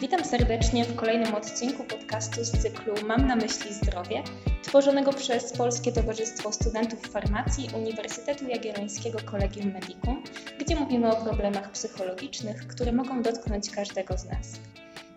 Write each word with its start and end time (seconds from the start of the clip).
Witam 0.00 0.24
serdecznie 0.24 0.84
w 0.84 0.96
kolejnym 0.96 1.34
odcinku 1.34 1.84
podcastu 1.84 2.44
z 2.44 2.50
cyklu 2.50 2.94
Mam 3.06 3.26
na 3.26 3.36
myśli 3.36 3.74
zdrowie, 3.74 4.22
tworzonego 4.62 5.12
przez 5.12 5.52
Polskie 5.52 5.92
Towarzystwo 5.92 6.52
Studentów 6.52 7.08
Farmacji 7.08 7.68
Uniwersytetu 7.76 8.48
Jagiellońskiego 8.48 9.18
Collegium 9.30 9.72
Medicum, 9.72 10.22
gdzie 10.58 10.76
mówimy 10.76 11.16
o 11.16 11.24
problemach 11.24 11.72
psychologicznych, 11.72 12.66
które 12.66 12.92
mogą 12.92 13.22
dotknąć 13.22 13.70
każdego 13.70 14.18
z 14.18 14.24
nas. 14.24 14.60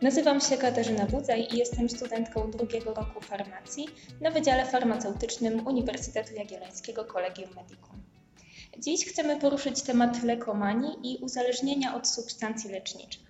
Nazywam 0.02 0.42
się 0.42 0.58
Katarzyna 0.58 1.06
Budzaj 1.06 1.48
i 1.52 1.58
jestem 1.58 1.90
studentką 1.90 2.52
drugiego 2.52 2.94
roku 2.94 3.22
farmacji 3.22 3.88
na 4.22 4.32
Wydziale 4.32 4.66
Farmaceutycznym 4.66 5.68
Uniwersytetu 5.68 6.34
Jagiellońskiego 6.34 7.06
Collegium 7.06 7.50
Medicum. 7.56 8.04
Dziś 8.78 9.06
chcemy 9.06 9.40
poruszyć 9.40 9.82
temat 9.82 10.24
lekomanii 10.24 10.96
i 11.04 11.18
uzależnienia 11.18 11.96
od 11.96 12.08
substancji 12.08 12.72
leczniczych. 12.72 13.29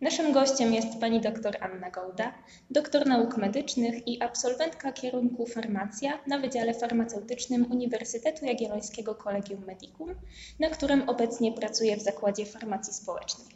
Naszym 0.00 0.32
gościem 0.32 0.74
jest 0.74 1.00
pani 1.00 1.20
dr 1.20 1.56
Anna 1.60 1.90
Gołda, 1.90 2.32
doktor 2.70 3.06
nauk 3.06 3.36
medycznych 3.36 4.08
i 4.08 4.22
absolwentka 4.22 4.92
kierunku 4.92 5.46
farmacja 5.46 6.18
na 6.26 6.38
Wydziale 6.38 6.74
Farmaceutycznym 6.74 7.72
Uniwersytetu 7.72 8.44
Jagiellońskiego 8.44 9.14
Collegium 9.14 9.64
Medicum, 9.66 10.14
na 10.60 10.70
którym 10.70 11.08
obecnie 11.08 11.52
pracuje 11.52 11.96
w 11.96 12.02
Zakładzie 12.02 12.46
Farmacji 12.46 12.92
Społecznej. 12.92 13.46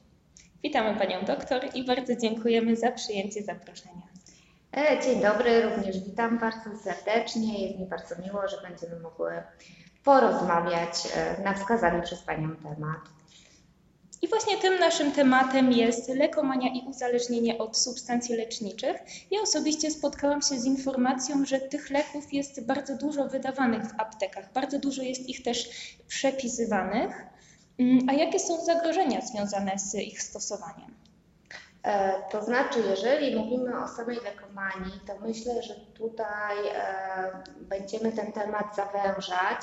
Witamy 0.63 0.99
panią 0.99 1.25
doktor 1.25 1.63
i 1.75 1.85
bardzo 1.85 2.17
dziękujemy 2.17 2.77
za 2.77 2.93
przyjęcie 2.93 3.43
zaproszenia. 3.43 4.03
E, 4.77 5.03
dzień 5.03 5.23
dobry, 5.23 5.63
również 5.63 6.01
witam 6.01 6.39
bardzo 6.39 6.71
serdecznie. 6.85 7.67
Jest 7.67 7.79
mi 7.79 7.87
bardzo 7.87 8.15
miło, 8.27 8.49
że 8.49 8.57
będziemy 8.69 9.01
mogły 9.01 9.43
porozmawiać 10.05 11.09
e, 11.17 11.43
na 11.43 11.55
wskazany 11.55 12.03
przez 12.03 12.23
Panią 12.23 12.57
temat. 12.57 13.22
I 14.23 14.29
właśnie 14.29 14.59
tym 14.59 14.79
naszym 14.79 15.13
tematem 15.13 15.73
jest 15.73 16.09
lekomania 16.09 16.69
i 16.75 16.89
uzależnienie 16.89 17.59
od 17.59 17.79
substancji 17.79 18.37
leczniczych. 18.37 18.97
Ja 19.31 19.41
osobiście 19.41 19.91
spotkałam 19.91 20.43
się 20.43 20.61
z 20.61 20.65
informacją, 20.65 21.45
że 21.45 21.61
tych 21.61 21.91
leków 21.91 22.33
jest 22.33 22.67
bardzo 22.67 22.97
dużo 22.97 23.29
wydawanych 23.29 23.83
w 23.83 24.01
aptekach, 24.01 24.53
bardzo 24.53 24.79
dużo 24.79 25.03
jest 25.03 25.29
ich 25.29 25.43
też 25.43 25.69
przepisywanych. 26.09 27.27
Mm, 27.79 28.09
a 28.09 28.13
jakie 28.13 28.39
są 28.39 28.65
zagrożenia 28.65 29.21
związane 29.21 29.79
z 29.79 29.95
ich 29.95 30.23
stosowaniem? 30.23 30.95
E, 31.83 32.15
to 32.31 32.45
znaczy, 32.45 32.79
jeżeli 32.91 33.37
mówimy 33.37 33.85
o 33.85 33.89
samej 33.89 34.17
lekomanii, 34.17 35.01
to 35.07 35.13
myślę, 35.21 35.63
że 35.63 35.75
tutaj 35.75 36.57
e, 36.75 37.43
będziemy 37.61 38.13
ten 38.13 38.33
temat 38.33 38.77
zawężać 38.77 39.63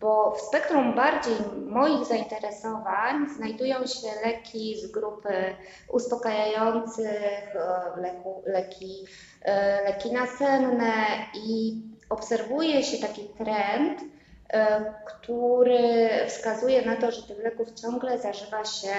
bo 0.00 0.30
w 0.30 0.40
spektrum 0.40 0.94
bardziej 0.94 1.34
moich 1.66 2.04
zainteresowań 2.04 3.26
znajdują 3.36 3.86
się 3.86 4.08
leki 4.24 4.80
z 4.80 4.92
grupy 4.92 5.54
uspokajających, 5.88 7.56
e, 7.56 8.00
leku, 8.00 8.42
leki, 8.46 9.06
e, 9.42 9.84
leki 9.84 10.12
nasenne 10.12 10.92
i 11.34 11.82
obserwuje 12.10 12.82
się 12.82 13.06
taki 13.06 13.28
trend, 13.28 14.00
e, 14.48 14.94
który 15.06 16.08
wskazuje 16.28 16.86
na 16.86 16.96
to, 16.96 17.10
że 17.10 17.22
tych 17.22 17.38
leków 17.38 17.72
ciągle 17.72 18.18
zażywa 18.18 18.64
się 18.64 18.94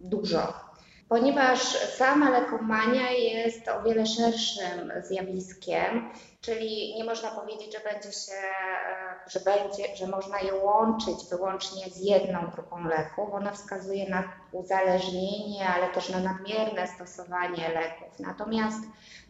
dużo. 0.00 0.65
Ponieważ 1.08 1.60
sama 1.76 2.30
lekomania 2.30 3.10
jest 3.10 3.68
o 3.68 3.82
wiele 3.82 4.06
szerszym 4.06 4.92
zjawiskiem 5.02 6.10
Czyli 6.46 6.94
nie 6.94 7.04
można 7.04 7.30
powiedzieć, 7.30 7.72
że 7.72 7.92
będzie 7.92 8.12
się, 8.12 8.32
e, 8.32 9.30
że 9.30 9.40
będzie, 9.40 9.96
że 9.96 10.06
można 10.06 10.40
je 10.40 10.54
łączyć 10.54 11.16
wyłącznie 11.30 11.90
z 11.90 12.00
jedną 12.00 12.50
grupą 12.50 12.84
leków. 12.84 13.34
Ona 13.34 13.52
wskazuje 13.52 14.10
na 14.10 14.22
uzależnienie, 14.52 15.68
ale 15.68 15.88
też 15.88 16.08
na 16.08 16.20
nadmierne 16.20 16.86
stosowanie 16.86 17.68
leków. 17.68 18.20
Natomiast 18.20 18.78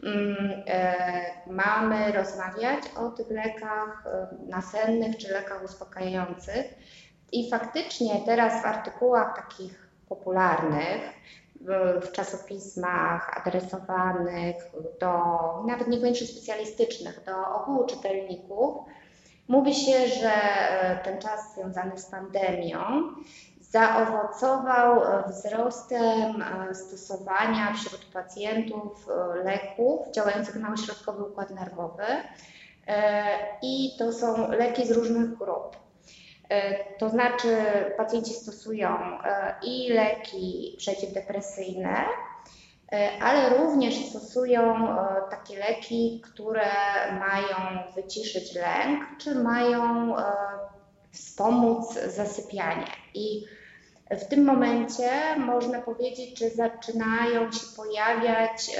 mm, 0.03 0.63
e, 0.67 1.25
mamy 1.47 2.11
rozmawiać 2.11 2.83
o 2.95 3.09
tych 3.09 3.29
lekach 3.29 4.03
e, 4.05 4.27
nasennych 4.47 5.17
czy 5.17 5.33
lekach 5.33 5.63
uspokajających. 5.63 6.65
I 7.31 7.49
faktycznie 7.49 8.21
teraz 8.25 8.63
w 8.63 8.65
artykułach 8.65 9.35
takich 9.35 9.87
popularnych 10.09 11.01
w 12.01 12.11
czasopismach 12.11 13.37
adresowanych 13.37 14.55
do 14.99 15.11
nawet 15.67 15.87
niekoniecznie 15.87 16.27
specjalistycznych, 16.27 17.23
do 17.25 17.61
ogółu 17.61 17.85
czytelników, 17.85 18.77
mówi 19.47 19.75
się, 19.75 20.07
że 20.07 20.31
e, 20.33 20.99
ten 21.03 21.21
czas 21.21 21.53
związany 21.55 21.97
z 21.97 22.05
pandemią 22.05 22.79
zaowocował 23.61 25.01
wzrostem 25.27 26.41
e, 26.41 26.75
stosowania 26.75 27.73
wśród 27.73 28.05
pacjentów 28.05 29.07
e, 29.09 29.43
leków 29.43 30.11
działających 30.11 30.55
na 30.55 30.73
ośrodkowy 30.73 31.23
układ 31.23 31.49
nerwowy. 31.49 32.03
I 33.61 33.95
to 33.99 34.13
są 34.13 34.51
leki 34.51 34.87
z 34.87 34.91
różnych 34.91 35.37
grup. 35.37 35.77
E, 36.49 36.83
to 36.97 37.09
znaczy 37.09 37.57
pacjenci 37.97 38.33
stosują 38.33 38.89
e, 39.23 39.55
i 39.63 39.89
leki 39.89 40.75
przeciwdepresyjne, 40.77 42.05
e, 42.91 43.11
ale 43.21 43.57
również 43.57 44.05
stosują 44.05 44.87
takie 45.29 45.59
leki, 45.59 46.21
które 46.33 46.69
mają 47.19 47.83
wyciszyć 47.95 48.55
lęk, 48.55 49.03
czy 49.17 49.35
mają 49.35 50.13
wspomóc 51.11 51.93
zasypianie. 51.93 52.87
I 53.13 53.45
w 54.11 54.25
tym 54.25 54.45
momencie 54.45 55.09
można 55.37 55.81
powiedzieć, 55.81 56.39
że 56.39 56.49
zaczynają 56.49 57.51
się 57.51 57.65
pojawiać 57.75 58.71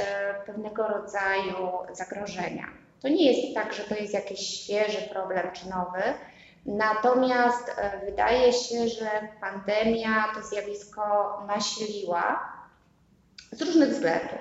pewnego 0.45 0.87
rodzaju 0.87 1.67
zagrożenia. 1.93 2.65
To 3.01 3.07
nie 3.07 3.31
jest 3.31 3.55
tak, 3.55 3.73
że 3.73 3.83
to 3.83 3.95
jest 3.95 4.13
jakiś 4.13 4.39
świeży 4.39 5.09
problem 5.09 5.51
czy 5.53 5.69
nowy, 5.69 6.01
Natomiast 6.67 7.69
e, 7.77 8.05
wydaje 8.05 8.53
się, 8.53 8.87
że 8.87 9.09
pandemia 9.41 10.25
to 10.35 10.47
zjawisko 10.47 11.03
nasiliła 11.47 12.53
z 13.51 13.61
różnych 13.61 13.89
względów. 13.89 14.39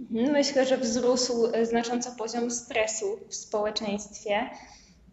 Mhm, 0.00 0.32
myślę, 0.32 0.66
że 0.66 0.78
wzrósł 0.78 1.46
e, 1.52 1.66
znacząco 1.66 2.10
poziom 2.18 2.50
stresu 2.50 3.18
w 3.28 3.34
społeczeństwie. 3.34 4.50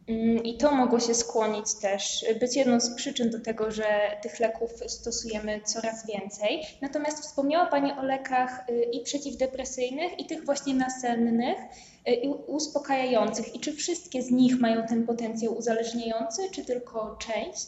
Mm, 0.07 0.43
I 0.43 0.57
to 0.57 0.71
mogło 0.71 0.99
się 0.99 1.13
skłonić 1.13 1.73
też, 1.81 2.25
być 2.39 2.55
jedną 2.55 2.79
z 2.79 2.95
przyczyn 2.95 3.29
do 3.29 3.39
tego, 3.39 3.71
że 3.71 4.17
tych 4.21 4.39
leków 4.39 4.71
stosujemy 4.87 5.61
coraz 5.61 6.07
więcej. 6.07 6.61
Natomiast 6.81 7.19
wspomniała 7.19 7.65
Pani 7.65 7.91
o 7.91 8.03
lekach 8.03 8.65
i 8.91 9.03
przeciwdepresyjnych, 9.03 10.19
i 10.19 10.25
tych 10.25 10.45
właśnie 10.45 10.73
nasennych, 10.73 11.57
i 12.05 12.29
uspokajających. 12.47 13.55
I 13.55 13.59
czy 13.59 13.73
wszystkie 13.73 14.21
z 14.21 14.31
nich 14.31 14.59
mają 14.59 14.87
ten 14.87 15.05
potencjał 15.05 15.57
uzależniający, 15.57 16.49
czy 16.51 16.65
tylko 16.65 17.15
część? 17.19 17.67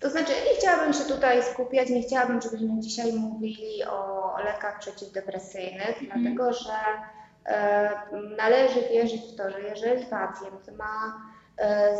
To 0.00 0.10
znaczy, 0.10 0.32
nie 0.50 0.60
chciałabym 0.60 0.92
się 0.92 1.04
tutaj 1.04 1.42
skupiać, 1.42 1.88
nie 1.88 2.02
chciałabym, 2.02 2.40
żebyśmy 2.42 2.80
dzisiaj 2.80 3.12
mówili 3.12 3.84
o 3.84 4.32
lekach 4.44 4.78
przeciwdepresyjnych, 4.78 6.02
mm. 6.02 6.22
dlatego 6.22 6.52
że 6.52 6.74
e, 7.46 7.90
należy 8.36 8.80
wierzyć 8.92 9.20
w 9.22 9.36
to, 9.36 9.50
że 9.50 9.60
jeżeli 9.60 10.06
pacjent 10.06 10.76
ma 10.78 11.14
E, 11.18 11.47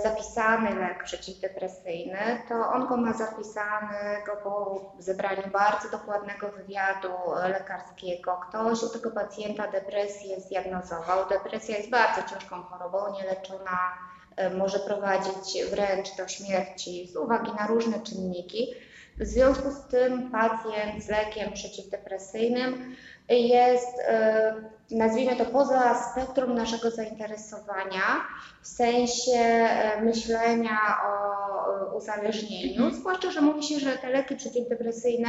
zapisany 0.02 0.74
lek 0.74 1.04
przeciwdepresyjny, 1.04 2.42
to 2.48 2.54
on 2.72 2.86
go 2.86 2.96
ma 2.96 3.12
zapisanego 3.12 4.36
po 4.42 4.80
zebraniu 4.98 5.42
bardzo 5.52 5.88
dokładnego 5.90 6.48
wywiadu 6.48 7.08
lekarskiego. 7.48 8.40
Ktoś 8.48 8.82
u 8.82 8.88
tego 8.88 9.10
pacjenta 9.10 9.68
depresję 9.68 10.40
zdiagnozował. 10.40 11.28
Depresja 11.28 11.76
jest 11.76 11.90
bardzo 11.90 12.22
ciężką 12.34 12.62
chorobą, 12.62 12.98
nieleczona 13.12 13.78
e, 14.36 14.50
może 14.50 14.78
prowadzić 14.78 15.64
wręcz 15.70 16.16
do 16.16 16.28
śmierci 16.28 17.08
z 17.12 17.16
uwagi 17.16 17.52
na 17.58 17.66
różne 17.66 18.00
czynniki. 18.00 18.74
W 19.16 19.26
związku 19.26 19.70
z 19.70 19.86
tym 19.90 20.30
pacjent 20.30 21.04
z 21.04 21.08
lekiem 21.08 21.52
przeciwdepresyjnym 21.52 22.96
jest, 23.28 23.98
e, 24.08 24.54
nazwijmy 24.90 25.36
to, 25.36 25.44
poza 25.44 25.94
spektrum 25.94 26.54
naszego 26.54 26.90
zainteresowania, 26.90 28.02
w 28.62 28.66
sensie 28.66 29.38
e, 29.40 30.02
myślenia 30.02 30.78
o 31.06 31.96
uzależnieniu, 31.96 32.84
mhm. 32.84 32.94
zwłaszcza, 32.94 33.30
że 33.30 33.40
mówi 33.40 33.62
się, 33.62 33.78
że 33.78 33.98
te 33.98 34.08
leki 34.08 34.36
przeciwdepresyjne 34.36 35.28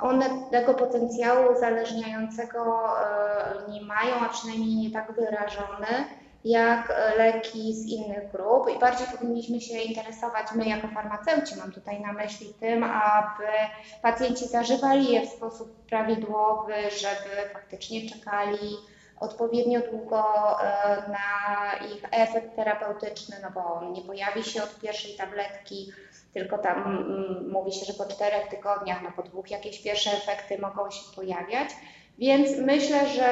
one 0.00 0.24
tego 0.50 0.74
potencjału 0.74 1.52
uzależniającego 1.52 2.90
e, 3.00 3.70
nie 3.70 3.82
mają, 3.82 4.14
a 4.20 4.28
przynajmniej 4.28 4.76
nie 4.76 4.90
tak 4.90 5.12
wyrażony, 5.12 6.04
jak 6.44 6.92
leki 7.16 7.74
z 7.74 7.86
innych 7.86 8.32
grup 8.32 8.70
i 8.76 8.78
bardziej 8.78 9.06
powinniśmy 9.06 9.60
się 9.60 9.78
interesować 9.78 10.46
my 10.54 10.68
jako 10.68 10.88
farmaceuci, 10.88 11.56
mam 11.56 11.72
tutaj 11.72 12.00
na 12.00 12.12
myśli 12.12 12.54
tym, 12.60 12.84
aby 12.84 13.44
pacjenci 14.02 14.48
zażywali 14.48 15.12
je 15.12 15.26
w 15.26 15.28
sposób 15.28 15.86
prawidłowy, 15.86 16.74
żeby 16.74 17.52
faktycznie 17.52 18.10
czekali 18.10 18.76
odpowiednio 19.20 19.80
długo 19.80 20.24
na 21.08 21.72
ich 21.86 22.04
efekt 22.10 22.56
terapeutyczny, 22.56 23.36
no 23.42 23.50
bo 23.50 23.74
on 23.74 23.92
nie 23.92 24.02
pojawi 24.02 24.44
się 24.44 24.62
od 24.62 24.80
pierwszej 24.80 25.16
tabletki, 25.16 25.92
tylko 26.34 26.58
tam 26.58 26.82
mm, 26.82 27.50
mówi 27.50 27.72
się, 27.72 27.86
że 27.86 27.92
po 27.92 28.04
czterech 28.04 28.48
tygodniach, 28.48 29.02
no 29.02 29.12
po 29.16 29.22
dwóch 29.22 29.50
jakieś 29.50 29.82
pierwsze 29.82 30.10
efekty 30.10 30.58
mogą 30.58 30.90
się 30.90 31.02
pojawiać. 31.16 31.68
Więc 32.18 32.58
myślę, 32.58 33.06
że 33.06 33.30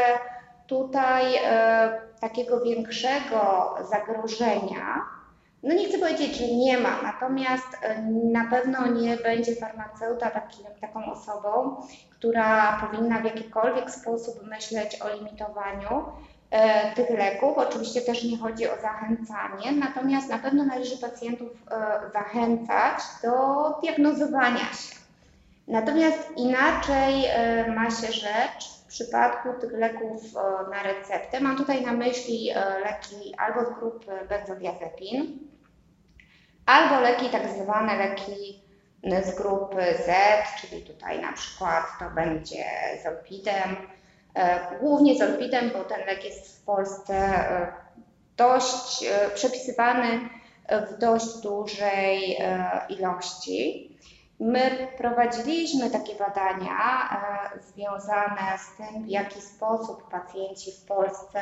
tutaj 0.66 1.24
e, 1.44 2.00
takiego 2.20 2.60
większego 2.60 3.74
zagrożenia, 3.90 5.16
no 5.62 5.74
nie 5.74 5.88
chcę 5.88 5.98
powiedzieć, 5.98 6.36
że 6.36 6.46
nie 6.46 6.78
ma, 6.78 7.02
natomiast 7.02 7.66
e, 7.82 8.02
na 8.32 8.44
pewno 8.50 8.86
nie 8.86 9.16
będzie 9.16 9.56
farmaceuta 9.56 10.30
takim, 10.30 10.66
taką 10.80 11.12
osobą, 11.12 11.76
która 12.10 12.78
powinna 12.80 13.20
w 13.20 13.24
jakikolwiek 13.24 13.90
sposób 13.90 14.42
myśleć 14.42 15.02
o 15.02 15.14
limitowaniu 15.14 16.04
e, 16.50 16.94
tych 16.94 17.10
leków. 17.10 17.58
Oczywiście 17.58 18.00
też 18.00 18.24
nie 18.24 18.38
chodzi 18.38 18.68
o 18.68 18.80
zachęcanie, 18.82 19.72
natomiast 19.72 20.28
na 20.30 20.38
pewno 20.38 20.64
należy 20.64 20.98
pacjentów 20.98 21.48
e, 21.70 22.10
zachęcać 22.12 22.98
do 23.22 23.32
diagnozowania 23.82 24.58
się. 24.58 24.96
Natomiast 25.68 26.30
inaczej 26.36 27.24
e, 27.26 27.66
ma 27.74 27.90
się 27.90 28.12
rzecz 28.12 28.75
w 28.86 28.88
przypadku 28.88 29.48
tych 29.60 29.72
leków 29.72 30.22
e, 30.36 30.70
na 30.70 30.82
receptę. 30.82 31.40
Mam 31.40 31.56
tutaj 31.56 31.84
na 31.84 31.92
myśli 31.92 32.50
e, 32.50 32.54
leki 32.78 33.34
albo 33.38 33.64
z 33.64 33.78
grupy 33.78 34.12
benzodiazepin, 34.28 35.38
albo 36.66 37.00
leki 37.00 37.30
tak 37.30 37.48
zwane 37.48 37.96
leki 37.96 38.62
z 39.24 39.34
grupy 39.34 39.82
Z, 40.06 40.10
czyli 40.60 40.82
tutaj 40.82 41.22
na 41.22 41.32
przykład 41.32 41.84
to 41.98 42.10
będzie 42.10 42.64
zolpidem, 43.04 43.76
głównie 44.80 45.18
zolpidem, 45.18 45.70
bo 45.70 45.84
ten 45.84 46.06
lek 46.06 46.24
jest 46.24 46.58
w 46.58 46.64
Polsce 46.64 47.44
dość 48.36 49.04
przepisywany 49.34 50.20
w 50.68 50.98
dość 50.98 51.40
dużej 51.42 52.38
ilości. 52.88 53.90
My 54.40 54.88
prowadziliśmy 54.98 55.90
takie 55.90 56.14
badania 56.14 56.78
e, 57.54 57.62
związane 57.62 58.58
z 58.58 58.76
tym, 58.76 59.02
w 59.02 59.08
jaki 59.08 59.40
sposób 59.40 60.10
pacjenci 60.10 60.72
w 60.72 60.84
Polsce 60.84 61.40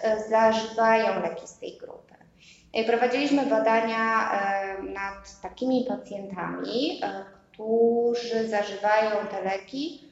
e, 0.00 0.20
zażywają 0.28 1.22
leki 1.22 1.46
z 1.46 1.58
tej 1.58 1.78
grupy. 1.78 2.14
E, 2.72 2.84
prowadziliśmy 2.84 3.46
badania 3.46 4.30
nad 4.82 5.40
takimi 5.42 5.84
pacjentami, 5.88 7.00
którzy 7.52 8.48
zażywają 8.48 9.26
te 9.30 9.42
leki 9.42 10.04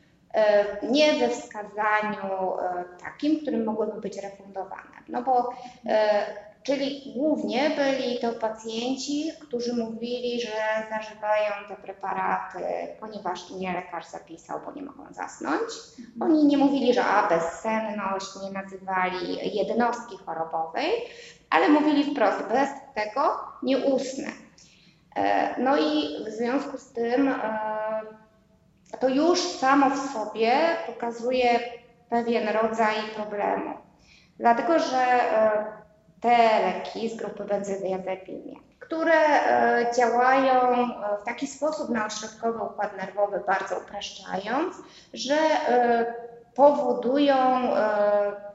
nie 0.83 1.13
we 1.13 1.29
wskazaniu 1.29 2.53
takim, 3.01 3.41
którym 3.41 3.65
mogłyby 3.65 4.01
być 4.01 4.23
refundowane. 4.23 5.03
No 5.09 5.23
bo 5.23 5.51
Czyli 6.63 7.13
głównie 7.17 7.71
byli 7.71 8.19
to 8.19 8.33
pacjenci, 8.33 9.31
którzy 9.41 9.77
mówili, 9.77 10.41
że 10.41 10.53
zażywają 10.91 11.51
te 11.69 11.77
preparaty, 11.77 12.65
ponieważ 13.01 13.51
nie 13.51 13.73
lekarz 13.73 14.07
zapisał, 14.07 14.61
bo 14.65 14.73
nie 14.73 14.83
mogą 14.83 15.05
zasnąć. 15.11 15.71
Oni 16.21 16.45
nie 16.45 16.59
mówili, 16.59 16.95
że 16.95 17.05
a 17.05 17.29
bezsenność, 17.29 18.27
nie 18.43 18.51
nazywali 18.51 19.57
jednostki 19.57 20.17
chorobowej, 20.17 20.91
ale 21.51 21.69
mówili 21.69 22.13
wprost, 22.13 22.43
bez 22.43 22.69
tego 22.95 23.39
nie 23.63 23.79
usnę. 23.79 24.29
E, 25.17 25.55
no 25.63 25.77
i 25.77 26.25
w 26.27 26.29
związku 26.29 26.79
z 26.79 26.93
tym 26.93 27.29
e, 27.29 28.01
to 29.01 29.09
już 29.09 29.41
samo 29.41 29.91
w 29.91 29.99
sobie 29.99 30.53
pokazuje 30.87 31.61
pewien 32.11 32.49
rodzaj 32.49 32.95
problemu. 33.17 33.75
Dlatego, 34.39 34.79
że 34.79 34.97
e, 34.97 35.82
te 36.23 36.61
leki 36.63 37.09
z 37.09 37.17
grupy 37.17 37.45
benzodiazepiny, 37.45 38.55
które 38.81 39.15
e, 39.15 39.87
działają 39.97 40.73
e, 40.73 41.19
w 41.23 41.25
taki 41.25 41.47
sposób 41.47 41.91
na 41.91 42.07
ośrodkowy 42.07 42.59
układ 42.65 42.97
nerwowy, 42.97 43.41
bardzo 43.47 43.79
upraszczając, 43.79 44.77
że 45.15 45.35
e, 45.35 46.15
powodują 46.55 47.37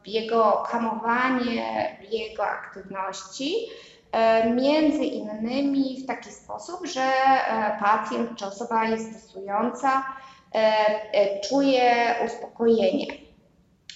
jego 0.05 0.51
hamowanie 0.51 1.97
jego 2.09 2.45
aktywności, 2.47 3.55
między 4.55 5.03
innymi 5.03 6.03
w 6.03 6.07
taki 6.07 6.31
sposób, 6.31 6.85
że 6.85 7.11
pacjent 7.79 8.35
czy 8.35 8.45
osoba 8.45 8.85
jest 8.85 9.19
stosująca 9.19 10.03
czuje 11.49 12.15
uspokojenie 12.25 13.26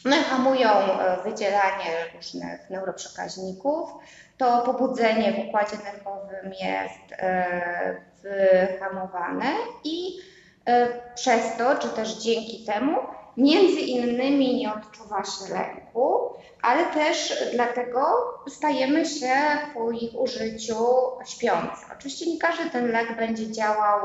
one 0.05 0.23
hamują 0.23 0.69
e, 0.69 1.23
wydzielanie 1.23 2.05
różnych 2.15 2.69
neuroprzekaźników. 2.69 3.89
To 4.37 4.61
pobudzenie 4.61 5.33
w 5.33 5.47
układzie 5.47 5.77
nerwowym 5.83 6.53
jest 6.53 7.11
e, 7.11 8.01
wyhamowane 8.21 9.53
i 9.83 10.19
e, 10.65 10.87
przez 11.15 11.57
to, 11.57 11.75
czy 11.75 11.89
też 11.89 12.13
dzięki 12.13 12.65
temu, 12.65 12.97
między 13.37 13.79
innymi 13.79 14.55
nie 14.55 14.73
odczuwa 14.73 15.23
się 15.23 15.53
lęku, 15.53 16.33
ale 16.61 16.85
też 16.85 17.43
dlatego 17.53 18.01
stajemy 18.49 19.05
się 19.05 19.33
po 19.73 19.91
ich 19.91 20.19
użyciu 20.19 20.85
śpiący. 21.25 21.85
Oczywiście 21.97 22.31
nie 22.31 22.39
każdy 22.39 22.69
ten 22.69 22.91
lek 22.91 23.17
będzie 23.17 23.51
działał 23.51 23.99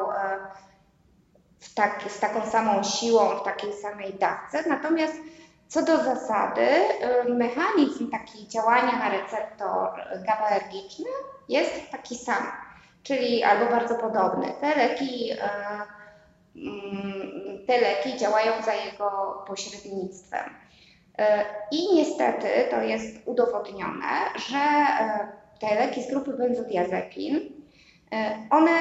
tak, 1.75 2.05
z 2.09 2.21
taką 2.21 2.51
samą 2.51 2.83
siłą, 2.83 3.29
w 3.29 3.45
takiej 3.45 3.73
samej 3.73 4.15
dawce, 4.15 4.69
natomiast 4.69 5.15
co 5.69 5.83
do 5.83 6.05
zasady, 6.05 6.69
y, 7.27 7.35
mechanizm 7.35 8.11
taki 8.11 8.49
działania 8.49 8.99
na 8.99 9.09
receptor 9.09 9.91
GABAergiczny 10.27 11.11
jest 11.49 11.91
taki 11.91 12.17
sam, 12.17 12.47
czyli 13.03 13.45
albo 13.45 13.67
bardzo 13.67 13.95
podobny. 13.95 14.53
Te 14.61 14.77
leki, 14.77 15.33
y, 15.33 15.37
mm, 16.57 17.67
te 17.67 17.81
leki 17.81 18.17
działają 18.17 18.63
za 18.63 18.75
jego 18.75 19.45
pośrednictwem. 19.47 20.45
Y, 20.45 21.25
I 21.71 21.95
niestety 21.95 22.49
to 22.71 22.83
jest 22.83 23.17
udowodnione, 23.27 24.09
że 24.37 24.87
te 25.61 25.75
leki 25.75 26.03
z 26.03 26.11
grupy 26.11 26.33
benzodiazepin 26.33 27.56
one 28.51 28.79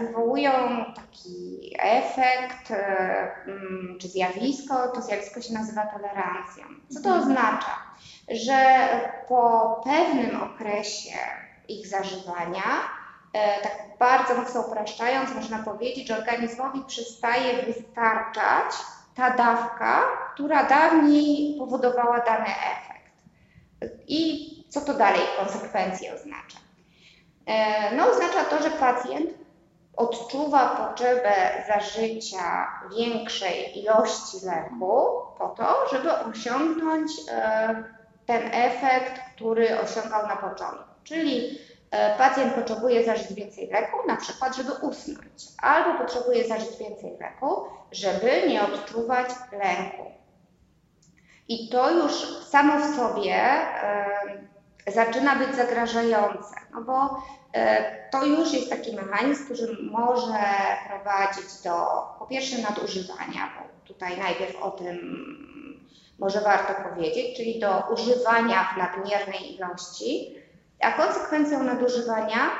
wywołują 0.00 0.52
taki 0.96 1.74
efekt 1.78 2.70
e, 2.70 3.30
mm, 3.46 3.98
czy 4.00 4.08
zjawisko, 4.08 4.88
to 4.88 5.02
zjawisko 5.02 5.40
się 5.40 5.54
nazywa 5.54 5.86
tolerancją. 5.86 6.64
Co 6.88 7.02
to 7.02 7.08
mhm. 7.08 7.22
oznacza? 7.22 7.76
Że 8.28 8.88
po 9.28 9.80
pewnym 9.84 10.42
okresie 10.42 11.18
ich 11.68 11.86
zażywania, 11.86 12.62
e, 13.32 13.62
tak 13.62 13.78
bardzo 13.98 14.34
mocno 14.34 14.60
upraszczając, 14.60 15.34
można 15.34 15.58
powiedzieć, 15.58 16.08
że 16.08 16.18
organizmowi 16.18 16.84
przestaje 16.86 17.62
wystarczać 17.62 18.74
ta 19.14 19.30
dawka, 19.30 20.02
która 20.34 20.64
dawniej 20.64 21.58
powodowała 21.58 22.20
dany 22.20 22.46
efekt. 22.46 23.10
I 24.08 24.50
co 24.68 24.80
to 24.80 24.94
dalej 24.94 25.20
w 25.20 25.44
konsekwencji 25.44 26.10
oznacza? 26.10 26.63
E, 27.46 27.96
no, 27.96 28.10
oznacza 28.10 28.44
to, 28.44 28.62
że 28.62 28.70
pacjent 28.70 29.30
odczuwa 29.96 30.68
potrzebę 30.68 31.32
zażycia 31.68 32.68
większej 32.96 33.78
ilości 33.78 34.36
leku 34.46 35.08
po 35.38 35.48
to, 35.56 35.88
żeby 35.92 36.12
osiągnąć 36.12 37.12
e, 37.30 37.84
ten 38.26 38.50
efekt, 38.52 39.20
który 39.34 39.80
osiągał 39.80 40.26
na 40.26 40.36
początku. 40.36 40.94
Czyli 41.04 41.58
e, 41.90 42.18
pacjent 42.18 42.54
potrzebuje 42.54 43.04
zażyć 43.04 43.34
więcej 43.34 43.70
leku, 43.70 43.96
na 44.06 44.16
przykład, 44.16 44.56
żeby 44.56 44.72
usnąć, 44.72 45.44
albo 45.62 45.98
potrzebuje 45.98 46.48
zażyć 46.48 46.76
więcej 46.76 47.18
leku, 47.20 47.56
żeby 47.92 48.42
nie 48.48 48.62
odczuwać 48.62 49.28
lęku. 49.52 50.04
I 51.48 51.68
to 51.68 51.90
już 51.90 52.12
samo 52.44 52.78
w 52.78 52.96
sobie 52.96 53.36
zaczyna 54.86 55.36
być 55.36 55.54
zagrażające, 55.54 56.54
no 56.74 56.82
bo 56.82 57.22
e, 57.52 58.08
to 58.10 58.24
już 58.24 58.52
jest 58.52 58.70
taki 58.70 58.96
mechanizm, 58.96 59.44
który 59.44 59.76
może 59.82 60.44
prowadzić 60.88 61.62
do 61.64 61.72
po 62.18 62.26
pierwsze 62.26 62.58
nadużywania, 62.58 63.50
bo 63.56 63.88
tutaj 63.94 64.18
najpierw 64.18 64.62
o 64.62 64.70
tym 64.70 64.98
może 66.18 66.40
warto 66.40 66.88
powiedzieć, 66.88 67.36
czyli 67.36 67.60
do 67.60 67.82
używania 67.92 68.64
w 68.64 68.76
nadmiernej 68.76 69.56
ilości, 69.56 70.36
a 70.80 70.92
konsekwencją 70.92 71.62
nadużywania 71.62 72.50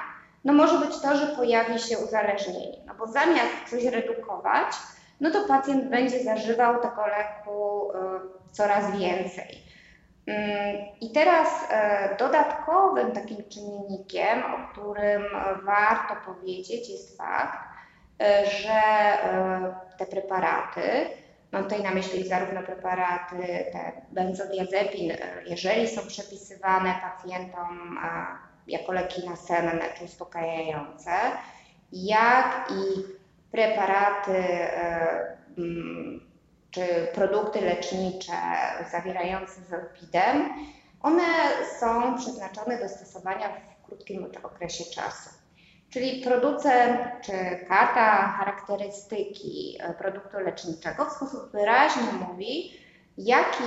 no 0.44 0.52
może 0.52 0.86
być 0.86 1.00
to, 1.00 1.16
że 1.16 1.26
pojawi 1.26 1.78
się 1.78 1.98
uzależnienie, 1.98 2.78
no 2.86 2.94
bo 2.94 3.06
zamiast 3.06 3.52
coś 3.70 3.84
redukować, 3.84 4.66
no 5.20 5.30
to 5.30 5.48
pacjent 5.48 5.90
będzie 5.90 6.24
zażywał 6.24 6.82
tego 6.82 7.06
leku 7.06 7.90
y, 7.90 7.94
coraz 8.52 8.98
więcej. 8.98 9.63
I 11.00 11.10
teraz 11.14 11.48
e, 11.70 12.16
dodatkowym 12.18 13.12
takim 13.12 13.36
czynnikiem, 13.48 14.42
o 14.54 14.72
którym 14.72 15.22
warto 15.64 16.16
powiedzieć, 16.26 16.90
jest 16.90 17.18
fakt, 17.18 17.58
e, 18.22 18.46
że 18.46 18.72
e, 18.72 19.74
te 19.98 20.06
preparaty 20.06 20.82
Mam 21.54 21.62
tutaj 21.62 21.82
na 21.82 21.90
myśli 21.90 22.28
zarówno 22.28 22.62
preparaty, 22.62 23.36
te 23.72 23.92
benzodiazepin, 24.12 25.12
jeżeli 25.46 25.88
są 25.88 26.06
przepisywane 26.06 26.94
pacjentom 27.02 27.98
jako 28.66 28.92
leki 28.92 29.28
nasenne 29.28 29.84
czy 29.98 30.04
uspokajające, 30.04 31.10
jak 31.92 32.68
i 32.70 33.02
preparaty 33.52 34.44
czy 36.74 37.08
produkty 37.14 37.60
lecznicze 37.60 38.32
zawierające 38.92 39.60
zolpidem, 39.70 40.48
one 41.02 41.22
są 41.80 42.18
przeznaczone 42.18 42.78
do 42.78 42.88
stosowania 42.88 43.48
w 43.48 43.86
krótkim 43.86 44.30
okresie 44.42 44.84
czasu. 44.84 45.30
Czyli 45.90 46.22
producent 46.22 47.00
czy 47.22 47.32
karta 47.68 48.28
charakterystyki 48.28 49.78
e, 49.80 49.94
produktu 49.94 50.38
leczniczego 50.38 51.04
w 51.04 51.12
sposób 51.12 51.52
wyraźny 51.52 52.12
mówi, 52.28 52.72
jaki, 53.18 53.64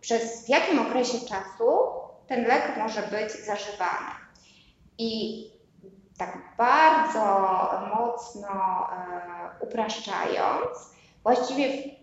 przez, 0.00 0.46
w 0.46 0.48
jakim 0.48 0.78
okresie 0.78 1.18
czasu 1.18 1.78
ten 2.26 2.44
lek 2.44 2.76
może 2.76 3.02
być 3.02 3.32
zażywany. 3.32 4.10
I 4.98 5.44
tak 6.18 6.38
bardzo 6.58 7.24
mocno 7.94 8.48
e, 8.50 9.66
upraszczając, 9.66 10.90
właściwie 11.22 11.99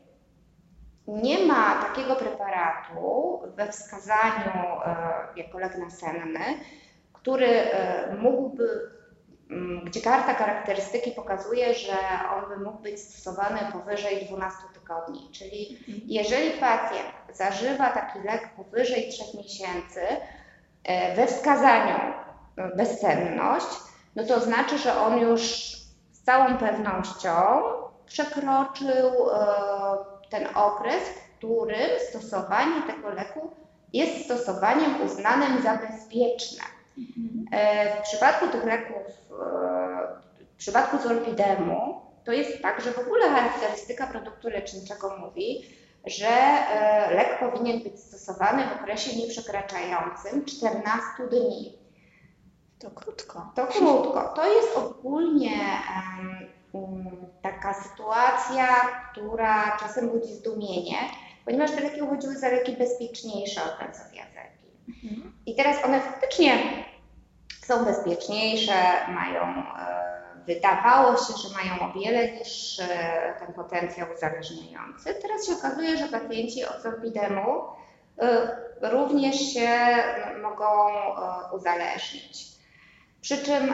nie 1.08 1.46
ma 1.46 1.82
takiego 1.82 2.16
preparatu 2.16 3.42
we 3.56 3.72
wskazaniu 3.72 4.82
e, 4.86 4.96
jako 5.36 5.60
lek 5.60 5.78
nasenny, 5.78 6.40
który 7.14 7.48
e, 7.48 8.16
mógłby, 8.16 8.92
mm, 9.50 9.86
gdzie 9.86 10.02
karta 10.02 10.34
charakterystyki 10.34 11.12
pokazuje, 11.12 11.74
że 11.74 11.98
on 12.38 12.50
by 12.50 12.66
mógł 12.66 12.80
być 12.80 13.02
stosowany 13.02 13.60
powyżej 13.72 14.26
12 14.26 14.58
tygodni. 14.74 15.30
Czyli 15.32 15.78
mhm. 15.80 16.00
jeżeli 16.06 16.52
pacjent 16.52 17.08
zażywa 17.34 17.90
taki 17.90 18.20
lek 18.20 18.50
powyżej 18.56 19.10
3 19.10 19.38
miesięcy 19.38 20.02
e, 20.84 21.16
we 21.16 21.28
wskazaniu 21.28 22.00
bezsenność, 22.78 23.68
no 24.16 24.24
to 24.24 24.40
znaczy, 24.40 24.78
że 24.78 25.00
on 25.00 25.18
już 25.18 25.42
z 26.12 26.24
całą 26.24 26.58
pewnością 26.58 27.34
przekroczył 28.06 29.12
ten 30.30 30.48
okres, 30.56 31.04
w 31.04 31.38
którym 31.38 31.90
stosowanie 32.10 32.82
tego 32.88 33.10
leku 33.10 33.52
jest 33.94 34.26
stosowaniem 34.26 35.02
uznanym 35.06 35.62
za 35.64 35.78
bezpieczne. 35.78 36.64
E, 37.52 37.96
w 37.96 38.02
przypadku 38.02 38.48
tych 38.48 38.64
leków, 38.64 39.08
e, 39.32 40.08
w 40.54 40.58
przypadku 40.58 40.98
zolpidemu, 40.98 42.02
to 42.26 42.32
jest 42.32 42.62
tak, 42.62 42.82
że 42.82 42.92
w 42.92 43.00
ogóle 43.00 43.30
charakterystyka 43.30 44.08
produktu 44.08 44.50
leczniczego 44.50 45.18
mówi, 45.18 45.66
że 46.06 46.28
e, 46.28 47.14
lek 47.14 47.40
powinien 47.40 47.84
być 47.84 48.00
stosowany 48.00 48.64
w 48.68 48.82
okresie 48.82 49.18
nieprzekraczającym 49.18 50.46
14 50.46 51.08
dni. 51.32 51.78
To 52.80 52.92
krótko. 52.92 53.52
To 53.56 53.68
krótko. 53.68 54.34
To 54.36 54.54
jest 54.54 54.78
ogólnie 54.78 55.60
taka 57.42 57.74
sytuacja, 57.74 58.68
która 59.12 59.78
czasem 59.80 60.10
budzi 60.10 60.34
zdumienie, 60.34 60.98
ponieważ 61.46 61.72
te 61.72 61.82
leki 61.82 62.02
uchodziły 62.02 62.36
za 62.36 62.50
leki 62.50 62.72
bezpieczniejsze 62.72 63.62
od 63.64 63.80
benzodiazepin. 63.80 64.72
Mhm. 65.04 65.34
I 65.46 65.56
teraz 65.56 65.86
one 65.86 66.02
faktycznie 66.02 66.60
są 67.66 67.86
bezpieczniejsze, 67.86 68.74
mają, 69.08 69.42
e, 69.44 70.08
wydawało 70.48 71.18
się, 71.18 71.34
że 71.44 71.56
mają 71.58 71.90
o 71.90 72.00
wiele 72.00 72.32
niższy 72.32 72.88
ten 73.40 73.54
potencjał 73.54 74.08
uzależniający. 74.16 75.16
Teraz 75.22 75.48
się 75.48 75.54
okazuje, 75.54 75.98
że 75.98 76.08
pacjenci 76.08 76.66
od 76.66 76.82
zorbidemu 76.82 77.62
e, 78.20 78.58
również 78.82 79.36
się 79.54 79.70
mogą 80.42 80.90
e, 80.90 81.56
uzależnić. 81.56 82.48
Przy 83.22 83.38
czym 83.38 83.74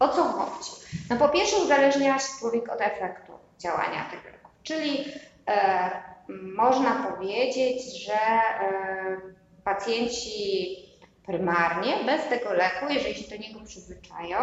o 0.00 0.08
co 0.08 0.24
chodzi? 0.24 0.70
No 1.10 1.16
po 1.16 1.28
pierwsze 1.28 1.56
uzależnia 1.56 2.18
się 2.18 2.38
człowiek 2.38 2.72
od 2.72 2.80
efektu 2.80 3.32
działania 3.58 4.10
tych 4.10 4.24
leków, 4.24 4.50
czyli 4.62 5.04
e, 5.48 5.90
można 6.54 6.90
powiedzieć, 6.90 8.04
że 8.06 8.14
e, 8.14 9.20
pacjenci 9.64 10.76
prymarnie 11.26 12.04
bez 12.06 12.28
tego 12.28 12.52
leku, 12.52 12.86
jeżeli 12.88 13.14
się 13.14 13.36
do 13.36 13.42
niego 13.42 13.60
przyzwyczają, 13.66 14.38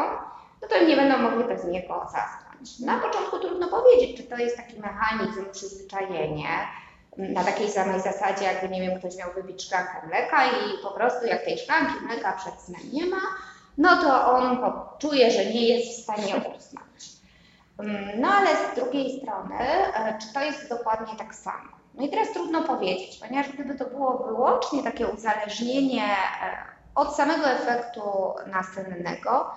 no 0.61 0.67
to 0.67 0.83
nie 0.83 0.95
będą 0.95 1.17
mogli 1.17 1.43
bez 1.43 1.65
niego 1.65 2.07
zasnąć. 2.11 2.79
Na 2.79 2.99
początku 2.99 3.39
trudno 3.39 3.67
powiedzieć, 3.67 4.17
czy 4.17 4.23
to 4.23 4.37
jest 4.37 4.57
taki 4.57 4.79
mechanizm 4.79 5.51
przyzwyczajenie, 5.51 6.49
na 7.17 7.43
takiej 7.43 7.69
samej 7.69 8.01
zasadzie, 8.01 8.45
jakby, 8.45 8.69
nie 8.69 8.81
wiem, 8.81 8.99
ktoś 8.99 9.15
miał 9.15 9.33
wypić 9.33 9.63
szklankę 9.63 10.07
mleka 10.07 10.45
i 10.45 10.83
po 10.83 10.91
prostu 10.91 11.25
jak 11.25 11.45
tej 11.45 11.57
szklanki 11.57 11.93
mleka 12.05 12.31
przed 12.31 12.53
snem 12.61 12.81
nie 12.93 13.05
ma, 13.05 13.21
no 13.77 13.97
to 13.97 14.31
on 14.31 14.57
czuje, 14.99 15.31
że 15.31 15.45
nie 15.45 15.67
jest 15.67 15.99
w 15.99 16.03
stanie 16.03 16.35
usnąć. 16.35 16.87
Mm, 17.79 18.21
no 18.21 18.27
ale 18.27 18.47
z 18.55 18.75
drugiej 18.75 19.21
strony, 19.21 19.59
e, 19.59 20.17
czy 20.21 20.33
to 20.33 20.39
jest 20.41 20.69
dokładnie 20.69 21.15
tak 21.17 21.35
samo? 21.35 21.77
No 21.93 22.05
i 22.05 22.09
teraz 22.09 22.33
trudno 22.33 22.63
powiedzieć, 22.63 23.17
ponieważ 23.17 23.51
gdyby 23.51 23.75
to 23.75 23.85
było 23.85 24.17
wyłącznie 24.17 24.83
takie 24.83 25.07
uzależnienie 25.07 26.03
e, 26.03 26.57
od 26.95 27.15
samego 27.15 27.49
efektu 27.49 28.01
nasennego, 28.47 29.51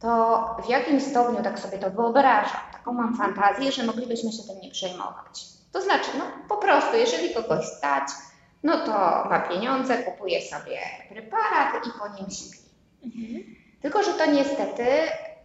to 0.00 0.44
w 0.66 0.68
jakim 0.68 1.00
stopniu 1.00 1.42
tak 1.42 1.58
sobie 1.58 1.78
to 1.78 1.90
wyobrażam, 1.90 2.60
taką 2.72 2.92
mam 2.92 3.16
fantazję, 3.16 3.72
że 3.72 3.82
moglibyśmy 3.82 4.32
się 4.32 4.42
tym 4.42 4.60
nie 4.60 4.70
przejmować. 4.70 5.44
To 5.72 5.82
znaczy, 5.82 6.10
no 6.18 6.24
po 6.48 6.56
prostu, 6.56 6.96
jeżeli 6.96 7.34
kogoś 7.34 7.66
stać, 7.66 8.08
no 8.62 8.86
to 8.86 8.92
ma 9.30 9.40
pieniądze, 9.40 10.02
kupuje 10.02 10.42
sobie 10.42 10.78
preparat 11.08 11.86
i 11.86 11.90
po 11.98 12.08
nim 12.08 12.30
śpi. 12.30 12.63
Mhm. 13.04 13.44
Tylko, 13.82 14.02
że 14.02 14.12
to 14.12 14.26
niestety 14.26 14.84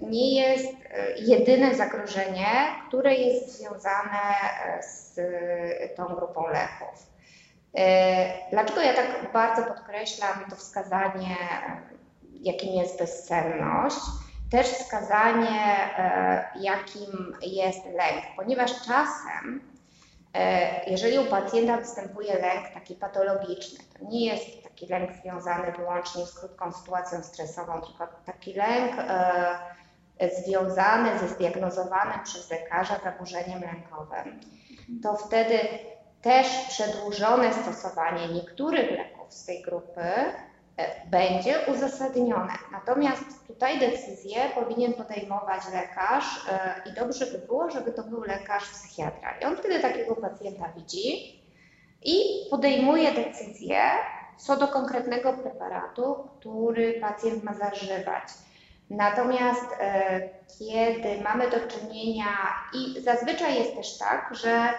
nie 0.01 0.41
jest 0.41 0.75
e, 0.91 1.11
jedyne 1.17 1.75
zagrożenie, 1.75 2.47
które 2.87 3.15
jest 3.15 3.59
związane 3.59 4.35
e, 4.65 4.83
z 4.83 5.19
e, 5.19 5.89
tą 5.89 6.05
grupą 6.05 6.47
leków. 6.47 7.09
Dlaczego 8.51 8.81
ja 8.81 8.93
tak 8.93 9.31
bardzo 9.33 9.63
podkreślam 9.63 10.45
to 10.49 10.55
wskazanie, 10.55 11.35
jakim 12.41 12.73
jest 12.73 12.99
bezsenność, 12.99 13.99
też 14.51 14.67
wskazanie, 14.67 15.89
jakim 16.61 17.35
jest 17.41 17.85
lęk, 17.85 18.23
ponieważ 18.35 18.71
czasem, 18.71 19.61
jeżeli 20.87 21.19
u 21.19 21.25
pacjenta 21.25 21.77
występuje 21.77 22.33
lęk 22.33 22.69
taki 22.73 22.95
patologiczny, 22.95 23.79
to 23.99 24.05
nie 24.05 24.25
jest 24.25 24.63
taki 24.63 24.87
lęk 24.87 25.11
związany 25.21 25.71
wyłącznie 25.71 26.25
z 26.25 26.39
krótką 26.39 26.71
sytuacją 26.71 27.23
stresową, 27.23 27.81
tylko 27.81 28.07
taki 28.25 28.53
lęk 28.53 28.91
e, 28.97 30.29
związany 30.29 31.19
ze 31.19 31.27
zdiagnozowanym 31.27 32.23
przez 32.23 32.51
lekarza 32.51 32.99
zaburzeniem 33.03 33.61
lękowym, 33.61 34.39
to 35.03 35.15
wtedy 35.15 35.59
też 36.21 36.47
przedłużone 36.67 37.53
stosowanie 37.53 38.27
niektórych 38.27 38.91
leków 38.91 39.33
z 39.33 39.45
tej 39.45 39.61
grupy 39.61 40.01
e, 40.01 40.48
będzie 41.05 41.55
uzasadnione. 41.67 42.53
Natomiast 42.71 43.47
tutaj 43.47 43.79
decyzję 43.79 44.37
powinien 44.55 44.93
podejmować 44.93 45.61
lekarz 45.73 46.25
e, 46.51 46.89
i 46.89 46.93
dobrze 46.93 47.25
by 47.25 47.37
było, 47.37 47.69
żeby 47.69 47.91
to 47.91 48.03
był 48.03 48.21
lekarz 48.21 48.63
psychiatra. 48.69 49.39
I 49.41 49.45
on 49.45 49.57
wtedy 49.57 49.79
takiego 49.79 50.15
pacjenta 50.15 50.69
widzi 50.75 51.39
i 52.03 52.15
podejmuje 52.49 53.11
decyzję, 53.11 53.81
co 54.37 54.57
do 54.57 54.67
konkretnego 54.67 55.33
preparatu, 55.33 56.15
który 56.39 56.93
pacjent 56.93 57.43
ma 57.43 57.53
zażywać. 57.53 58.23
Natomiast 58.89 59.65
e, 59.79 60.29
kiedy 60.59 61.21
mamy 61.23 61.49
do 61.49 61.59
czynienia 61.59 62.27
i 62.73 63.01
zazwyczaj 63.01 63.55
jest 63.55 63.75
też 63.75 63.97
tak, 63.97 64.35
że 64.35 64.69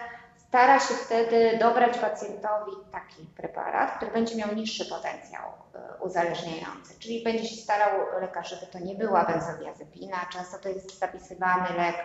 stara 0.51 0.79
się 0.79 0.93
wtedy 0.93 1.57
dobrać 1.59 1.97
pacjentowi 1.97 2.71
taki 2.91 3.25
preparat, 3.37 3.91
który 3.97 4.11
będzie 4.11 4.35
miał 4.35 4.55
niższy 4.55 4.85
potencjał 4.85 5.43
e, 5.75 6.03
uzależniający, 6.03 6.99
czyli 6.99 7.23
będzie 7.23 7.45
się 7.45 7.55
starał 7.55 7.89
lekarz, 8.21 8.49
żeby 8.49 8.65
to 8.71 8.79
nie 8.79 8.95
była 8.95 9.25
benzodiazepina, 9.25 10.17
często 10.33 10.57
to 10.57 10.69
jest 10.69 10.99
zapisywany 10.99 11.77
lek 11.77 11.95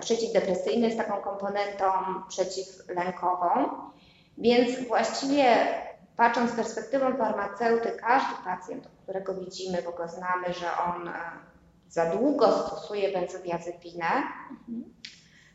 przeciwdepresyjny 0.00 0.90
z 0.90 0.96
taką 0.96 1.16
komponentą 1.16 1.84
przeciwlękową, 2.28 3.68
więc 4.38 4.88
właściwie 4.88 5.56
patrząc 6.16 6.50
z 6.50 6.54
perspektywą 6.54 7.16
farmaceuty, 7.16 7.92
każdy 8.00 8.34
pacjent, 8.44 8.88
którego 9.02 9.34
widzimy, 9.34 9.82
bo 9.82 9.92
go 9.92 10.08
znamy, 10.08 10.52
że 10.52 10.66
on 10.76 11.08
e, 11.08 11.12
za 11.88 12.06
długo 12.06 12.52
stosuje 12.52 13.12
benzodiazepinę, 13.12 14.10
mhm. 14.50 14.84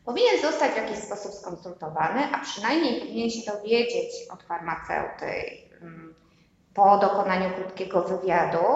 Powinien 0.08 0.40
zostać 0.42 0.72
w 0.72 0.76
jakiś 0.76 0.98
sposób 0.98 1.32
skonsultowany, 1.32 2.28
a 2.32 2.38
przynajmniej 2.38 3.00
powinien 3.00 3.30
się 3.30 3.52
dowiedzieć 3.52 4.10
od 4.30 4.42
farmaceuty 4.42 5.32
mm, 5.80 6.14
po 6.74 6.98
dokonaniu 6.98 7.50
krótkiego 7.54 8.02
wywiadu, 8.02 8.66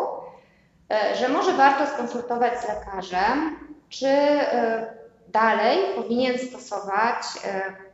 e, 0.91 1.17
że 1.17 1.29
może 1.29 1.53
warto 1.53 1.87
skonsultować 1.87 2.61
z 2.61 2.69
lekarzem, 2.69 3.59
czy 3.89 4.07
e, 4.07 4.95
dalej 5.29 5.79
powinien 5.97 6.39
stosować 6.39 7.23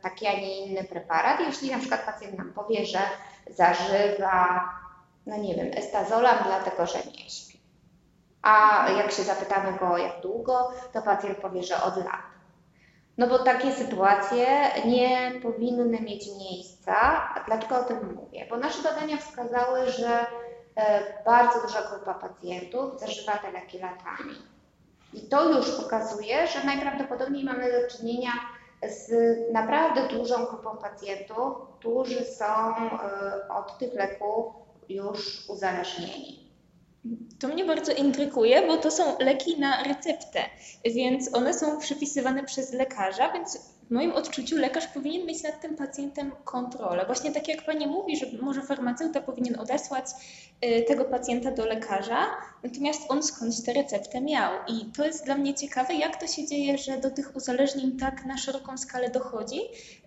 taki, 0.01 0.27
a 0.27 0.33
nie 0.33 0.65
inny 0.65 0.83
preparat, 0.83 1.39
jeśli 1.39 1.71
na 1.71 1.79
przykład 1.79 2.05
pacjent 2.05 2.37
nam 2.37 2.53
powie, 2.53 2.85
że 2.85 2.99
zażywa, 3.49 4.69
no 5.25 5.37
nie 5.37 5.55
wiem, 5.55 5.71
estazolam 5.75 6.37
dlatego, 6.45 6.85
że 6.85 6.97
nie 6.97 7.29
śpi. 7.29 7.59
A 8.41 8.85
jak 8.97 9.11
się 9.11 9.23
zapytamy 9.23 9.77
go 9.77 9.97
jak 9.97 10.21
długo, 10.21 10.71
to 10.93 11.01
pacjent 11.01 11.37
powie, 11.37 11.63
że 11.63 11.81
od 11.83 11.97
lat. 11.97 12.28
No 13.19 13.27
bo 13.27 13.39
takie 13.39 13.71
sytuacje 13.71 14.47
nie 14.85 15.31
powinny 15.43 16.01
mieć 16.01 16.27
miejsca. 16.37 16.95
A 17.35 17.43
dlaczego 17.47 17.79
o 17.79 17.83
tym 17.83 18.15
mówię? 18.15 18.47
Bo 18.49 18.57
nasze 18.57 18.83
badania 18.83 19.17
wskazały, 19.17 19.91
że 19.91 20.25
e, 20.75 21.23
bardzo 21.25 21.61
duża 21.61 21.81
grupa 21.81 22.13
pacjentów 22.13 22.99
zażywa 22.99 23.37
te 23.37 23.51
leki 23.51 23.79
latami. 23.79 24.35
I 25.13 25.21
to 25.21 25.49
już 25.49 25.71
pokazuje, 25.71 26.47
że 26.47 26.63
najprawdopodobniej 26.63 27.43
mamy 27.43 27.71
do 27.71 27.97
czynienia 27.97 28.31
z 28.89 29.11
naprawdę 29.53 30.07
dużą 30.07 30.45
grupą 30.45 30.77
pacjentów, 30.77 31.53
którzy 31.79 32.25
są 32.25 32.45
e, 32.45 33.49
od 33.49 33.77
tych 33.77 33.93
leków 33.93 34.45
już 34.89 35.49
uzależnieni. 35.49 36.48
To 37.39 37.47
mnie 37.47 37.65
bardzo 37.65 37.91
intryguje, 37.91 38.67
bo 38.67 38.77
to 38.77 38.91
są 38.91 39.17
leki 39.19 39.59
na 39.59 39.83
receptę, 39.83 40.39
więc 40.85 41.35
one 41.35 41.53
są 41.53 41.79
przepisywane 41.79 42.43
przez 42.43 42.73
lekarza, 42.73 43.33
więc 43.33 43.59
w 43.89 43.91
moim 43.91 44.11
odczuciu 44.11 44.57
lekarz 44.57 44.87
powinien 44.87 45.25
mieć 45.25 45.43
nad 45.43 45.61
tym 45.61 45.75
pacjentem 45.75 46.31
kontrolę. 46.43 47.05
Właśnie 47.05 47.31
tak 47.31 47.47
jak 47.47 47.65
Pani 47.65 47.87
mówi, 47.87 48.17
że 48.17 48.25
może 48.41 48.61
farmaceuta 48.61 49.21
powinien 49.21 49.59
odesłać 49.59 50.05
y, 50.65 50.83
tego 50.87 51.05
pacjenta 51.05 51.51
do 51.51 51.65
lekarza, 51.65 52.27
natomiast 52.63 53.01
on 53.11 53.23
skądś 53.23 53.61
tę 53.61 53.73
receptę 53.73 54.21
miał. 54.21 54.51
I 54.67 54.85
to 54.85 55.05
jest 55.05 55.25
dla 55.25 55.35
mnie 55.35 55.53
ciekawe, 55.53 55.93
jak 55.93 56.19
to 56.19 56.27
się 56.27 56.47
dzieje, 56.47 56.77
że 56.77 56.97
do 56.97 57.11
tych 57.11 57.35
uzależnień 57.35 57.97
tak 57.97 58.25
na 58.25 58.37
szeroką 58.37 58.77
skalę 58.77 59.09
dochodzi, 59.09 59.59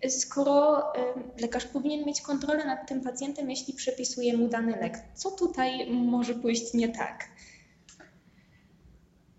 skoro 0.08 0.80
y, 0.80 1.42
lekarz 1.42 1.64
powinien 1.64 2.06
mieć 2.06 2.20
kontrolę 2.20 2.64
nad 2.64 2.88
tym 2.88 3.00
pacjentem, 3.00 3.50
jeśli 3.50 3.74
przepisuje 3.74 4.36
mu 4.36 4.48
dany 4.48 4.76
lek. 4.80 4.98
Co 5.14 5.30
tutaj 5.30 5.90
może 5.90 6.34
pójść 6.34 6.74
nie 6.74 6.88
tak? 6.88 7.28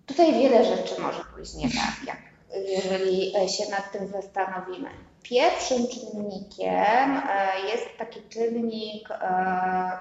Tutaj 0.05 0.33
wiele 0.33 0.65
rzeczy 0.65 1.01
może 1.01 1.23
pójść 1.35 1.53
nie 1.53 1.67
tak. 1.69 2.07
Jak 2.07 2.32
jeżeli 2.53 3.37
e, 3.37 3.49
się 3.49 3.71
nad 3.71 3.91
tym 3.91 4.07
zastanowimy. 4.07 4.89
Pierwszym 5.23 5.87
czynnikiem 5.87 7.21
e, 7.29 7.59
jest 7.71 7.85
taki 7.97 8.21
czynnik, 8.29 9.11
e, 9.11 9.97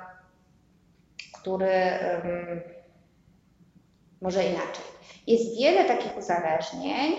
który 1.41 1.71
może 4.21 4.45
inaczej. 4.45 4.85
Jest 5.27 5.59
wiele 5.59 5.85
takich 5.85 6.17
uzależnień, 6.17 7.15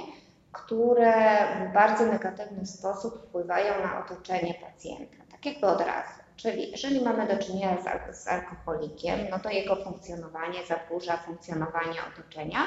które 0.51 1.47
w 1.69 1.73
bardzo 1.73 2.05
negatywny 2.05 2.65
sposób 2.65 3.25
wpływają 3.27 3.73
na 3.83 4.05
otoczenie 4.05 4.53
pacjenta, 4.53 5.17
tak 5.31 5.45
jakby 5.45 5.67
od 5.67 5.81
razu. 5.81 6.22
Czyli 6.35 6.71
jeżeli 6.71 7.01
mamy 7.01 7.27
do 7.27 7.43
czynienia 7.43 7.77
z, 8.11 8.17
z 8.17 8.27
alkoholikiem, 8.27 9.19
no 9.31 9.39
to 9.39 9.49
jego 9.49 9.75
funkcjonowanie 9.75 10.59
zaburza 10.67 11.17
funkcjonowanie 11.17 11.99
otoczenia, 12.13 12.59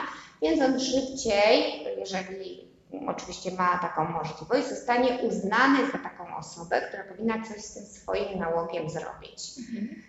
więc 0.42 0.62
on 0.62 0.80
szybciej, 0.80 1.85
jeżeli 1.99 2.68
oczywiście 3.06 3.50
ma 3.50 3.78
taką 3.78 4.04
możliwość, 4.04 4.68
zostanie 4.68 5.18
uznany 5.18 5.87
za 5.92 5.99
taką 5.99 6.37
osobę, 6.37 6.80
która 6.80 7.04
powinna 7.04 7.35
coś 7.44 7.61
z 7.61 7.75
tym 7.75 7.87
swoim 7.87 8.38
nałogiem 8.38 8.90
zrobić. 8.90 9.40
Mhm. 9.58 10.02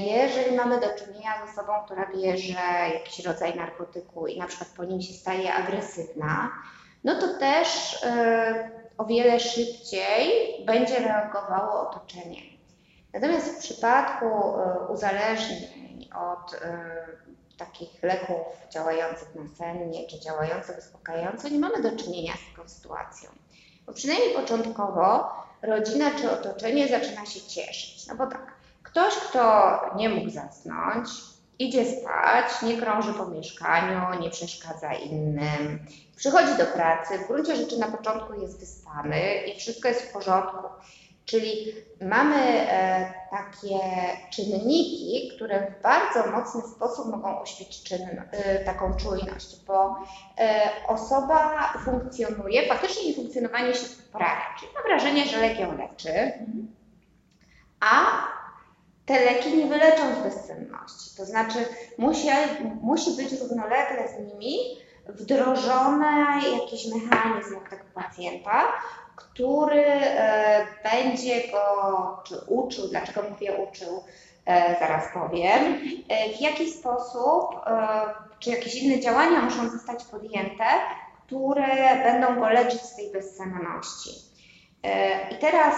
Jeżeli 0.00 0.56
mamy 0.56 0.80
do 0.80 0.86
czynienia 0.86 1.46
z 1.46 1.50
osobą, 1.50 1.72
która 1.84 2.12
bierze 2.12 2.58
jakiś 2.94 3.24
rodzaj 3.24 3.56
narkotyku 3.56 4.26
i 4.26 4.38
na 4.38 4.46
przykład 4.46 4.70
po 4.76 4.84
nim 4.84 5.00
się 5.02 5.12
staje 5.12 5.54
agresywna, 5.54 6.50
no 7.04 7.20
to 7.20 7.38
też 7.38 7.98
e, 8.04 8.70
o 8.98 9.04
wiele 9.04 9.40
szybciej 9.40 10.30
będzie 10.66 10.98
reagowało 10.98 11.90
otoczenie. 11.90 12.51
Natomiast 13.14 13.46
w 13.46 13.58
przypadku 13.58 14.26
e, 14.26 14.86
uzależnień 14.88 16.08
od 16.14 16.54
e, 16.54 16.88
takich 17.58 18.02
leków 18.02 18.46
działających 18.70 19.34
nasennie 19.34 20.06
czy 20.06 20.20
działających 20.20 20.78
uspokajająco, 20.78 21.48
nie 21.48 21.58
mamy 21.58 21.82
do 21.82 21.96
czynienia 21.96 22.32
z 22.32 22.56
taką 22.56 22.68
sytuacją. 22.68 23.30
Bo 23.86 23.92
przynajmniej 23.92 24.34
początkowo 24.34 25.30
rodzina 25.62 26.10
czy 26.10 26.30
otoczenie 26.30 26.88
zaczyna 26.88 27.26
się 27.26 27.40
cieszyć. 27.40 28.06
No 28.06 28.14
bo 28.14 28.26
tak, 28.26 28.52
ktoś, 28.82 29.14
kto 29.14 29.80
nie 29.96 30.08
mógł 30.08 30.30
zasnąć, 30.30 31.08
idzie 31.58 31.84
spać, 31.84 32.62
nie 32.62 32.78
krąży 32.78 33.14
po 33.14 33.26
mieszkaniu, 33.26 34.20
nie 34.20 34.30
przeszkadza 34.30 34.94
innym, 34.94 35.86
przychodzi 36.16 36.56
do 36.58 36.66
pracy, 36.66 37.18
w 37.18 37.26
gruncie 37.26 37.56
rzeczy 37.56 37.78
na 37.78 37.86
początku 37.86 38.34
jest 38.40 38.60
wyspany 38.60 39.36
i 39.46 39.60
wszystko 39.60 39.88
jest 39.88 40.02
w 40.02 40.12
porządku. 40.12 40.66
Czyli 41.24 41.74
mamy 42.00 42.36
e, 42.36 43.12
takie 43.30 43.78
czynniki, 44.32 45.30
które 45.36 45.66
w 45.70 45.82
bardzo 45.82 46.30
mocny 46.30 46.62
sposób 46.62 47.06
mogą 47.06 47.40
oświecić 47.40 47.82
czyn, 47.82 48.22
e, 48.30 48.64
taką 48.64 48.96
czujność, 48.96 49.64
bo 49.66 49.96
e, 50.38 50.70
osoba 50.88 51.72
funkcjonuje, 51.84 52.68
faktycznie 52.68 53.02
jej 53.02 53.14
funkcjonowanie 53.14 53.74
się 53.74 53.86
poprawia, 54.12 54.54
czyli 54.60 54.72
ma 54.74 54.82
wrażenie, 54.82 55.26
że 55.26 55.40
lek 55.40 55.60
ją 55.60 55.76
leczy, 55.76 56.32
a 57.80 58.06
te 59.06 59.24
leki 59.24 59.56
nie 59.56 59.66
wyleczą 59.66 60.02
z 60.14 60.22
bezsenności. 60.24 61.16
To 61.16 61.24
znaczy 61.24 61.58
musi, 61.98 62.28
musi 62.82 63.10
być 63.10 63.40
równolegle 63.40 64.08
z 64.08 64.18
nimi 64.18 64.56
wdrożony 65.08 66.06
jakiś 66.60 66.86
mechanizm 66.86 67.60
tego 67.70 67.84
pacjenta, 67.94 68.72
który 69.16 69.84
e, 69.86 70.66
będzie 70.82 71.48
go 71.52 72.22
czy 72.24 72.36
uczył, 72.46 72.88
dlaczego 72.88 73.22
mówię 73.30 73.52
uczył, 73.52 74.04
e, 74.46 74.76
zaraz 74.80 75.04
powiem, 75.14 75.80
e, 76.08 76.36
w 76.36 76.40
jaki 76.40 76.70
sposób, 76.70 77.60
czy 78.38 78.50
jakieś 78.50 78.74
inne 78.74 79.00
działania 79.00 79.42
muszą 79.42 79.68
zostać 79.68 80.04
podjęte, 80.04 80.64
które 81.26 81.96
będą 82.02 82.40
go 82.40 82.48
leczyć 82.48 82.80
z 82.80 82.96
tej 82.96 83.12
bezsenności. 83.12 84.10
I 85.30 85.38
teraz 85.38 85.74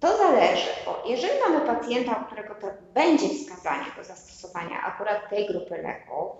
to 0.00 0.16
zależy, 0.16 0.68
bo 0.86 1.02
jeżeli 1.06 1.40
mamy 1.40 1.66
pacjenta, 1.66 2.12
u 2.22 2.24
którego 2.24 2.54
to 2.54 2.66
będzie 2.94 3.28
wskazanie 3.28 3.86
do 3.96 4.04
zastosowania 4.04 4.82
akurat 4.82 5.30
tej 5.30 5.46
grupy 5.46 5.82
leków 5.82 6.36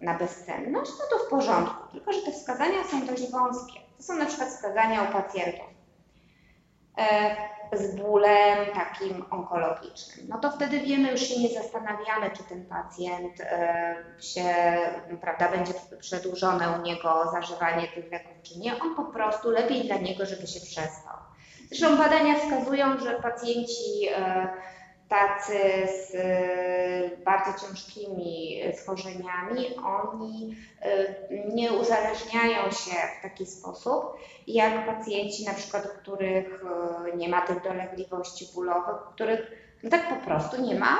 na 0.00 0.18
bezsenność, 0.18 0.90
no 0.98 1.18
to 1.18 1.24
w 1.24 1.28
porządku, 1.28 1.92
tylko 1.92 2.12
że 2.12 2.22
te 2.22 2.32
wskazania 2.32 2.84
są 2.84 3.06
dość 3.06 3.30
wąskie. 3.30 3.83
To 3.96 4.02
są 4.02 4.14
na 4.14 4.26
przykład 4.26 4.48
wskazania 4.48 5.02
u 5.02 5.12
pacjentów 5.12 5.66
e, 6.98 7.36
z 7.72 7.96
bólem 7.96 8.58
takim 8.74 9.24
onkologicznym. 9.30 10.26
No 10.28 10.38
to 10.38 10.50
wtedy 10.50 10.80
wiemy, 10.80 11.10
już 11.10 11.20
się 11.20 11.40
nie 11.40 11.48
zastanawiamy, 11.48 12.30
czy 12.36 12.44
ten 12.44 12.66
pacjent 12.66 13.40
e, 13.40 13.96
się, 14.20 14.54
prawda, 15.20 15.48
będzie 15.48 15.72
przedłużone 16.00 16.78
u 16.78 16.82
niego 16.82 17.30
zażywanie 17.32 17.88
tych 17.88 18.12
leków, 18.12 18.42
czy 18.42 18.58
nie. 18.58 18.82
On 18.82 18.94
po 18.96 19.04
prostu 19.04 19.50
lepiej 19.50 19.84
dla 19.84 19.96
niego, 19.96 20.26
żeby 20.26 20.46
się 20.46 20.60
przespał. 20.60 21.16
Zresztą 21.68 21.96
badania 21.96 22.34
wskazują, 22.34 22.98
że 22.98 23.20
pacjenci 23.20 24.08
e, 24.16 24.48
tacy 25.14 25.58
z 25.86 26.14
y, 26.14 27.24
bardzo 27.24 27.66
ciężkimi 27.66 28.62
schorzeniami, 28.82 29.76
oni 29.84 30.56
y, 30.86 31.54
nie 31.54 31.72
uzależniają 31.72 32.70
się 32.70 32.96
w 33.18 33.22
taki 33.22 33.46
sposób, 33.46 34.04
jak 34.46 34.86
pacjenci 34.86 35.44
na 35.44 35.54
przykład, 35.54 35.88
których 35.88 36.64
y, 37.12 37.16
nie 37.16 37.28
ma 37.28 37.46
tych 37.46 37.62
dolegliwości 37.62 38.48
bólowych, 38.54 38.96
których 39.14 39.40
no 39.82 39.90
tak 39.90 40.08
po 40.08 40.26
prostu 40.26 40.62
nie 40.62 40.74
ma 40.74 40.98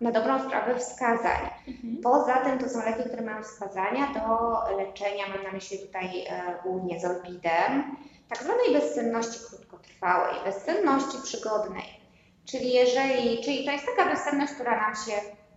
na 0.00 0.12
dobrą 0.12 0.46
sprawę 0.46 0.78
wskazań. 0.78 1.40
Mhm. 1.68 1.96
Poza 2.02 2.36
tym 2.36 2.58
to 2.58 2.68
są 2.68 2.78
leki, 2.84 3.08
które 3.08 3.22
mają 3.22 3.42
wskazania 3.42 4.06
do 4.06 4.76
leczenia, 4.76 5.24
mam 5.28 5.42
na 5.44 5.52
myśli 5.52 5.78
tutaj 5.78 6.26
głównie 6.64 7.00
zorbidem, 7.00 7.96
tak 8.28 8.42
zwanej 8.42 8.72
bezsenności 8.72 9.38
krótkotrwałej, 9.48 10.34
bezsenności 10.44 11.18
przygodnej. 11.22 12.03
Czyli 12.50 12.72
jeżeli, 12.72 13.44
czyli 13.44 13.64
to 13.64 13.70
jest 13.70 13.86
taka 13.86 14.10
bezsenność, 14.10 14.52
która 14.52 14.80
nam 14.80 14.94
się 14.94 15.12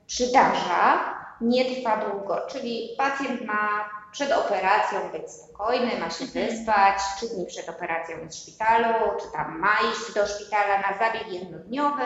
przydarza, 0.08 1.14
nie 1.42 1.66
trwa 1.66 1.98
długo, 1.98 2.38
czyli 2.50 2.96
pacjent 2.98 3.42
ma 3.42 3.90
przed 4.12 4.32
operacją 4.32 5.00
być 5.12 5.32
spokojny, 5.32 6.00
ma 6.00 6.10
się 6.10 6.26
mhm. 6.26 6.48
wyspać, 6.48 7.00
trzy 7.16 7.30
dni 7.30 7.46
przed 7.46 7.70
operacją 7.70 8.18
jest 8.18 8.38
w 8.38 8.42
szpitalu, 8.42 9.20
czy 9.22 9.32
tam 9.32 9.60
ma 9.60 9.74
iść 9.92 10.14
do 10.16 10.28
szpitala 10.28 10.78
na 10.78 10.98
zabieg 10.98 11.28
jednodniowy, 11.28 12.04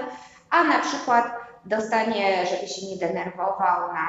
a 0.50 0.64
na 0.64 0.80
przykład 0.80 1.26
dostanie, 1.66 2.46
żeby 2.46 2.68
się 2.68 2.88
nie 2.88 2.98
denerwował 2.98 3.94
na 3.94 4.08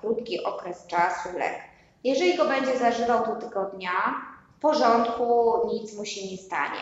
krótki 0.00 0.44
okres 0.44 0.86
czasu 0.86 1.38
lek. 1.38 1.60
Jeżeli 2.04 2.36
go 2.36 2.44
będzie 2.44 2.78
zażywał 2.78 3.26
do 3.26 3.36
tygodnia, 3.36 3.92
w 4.56 4.60
porządku, 4.60 5.52
nic 5.72 5.96
mu 5.96 6.04
się 6.04 6.30
nie 6.30 6.36
stanie. 6.36 6.80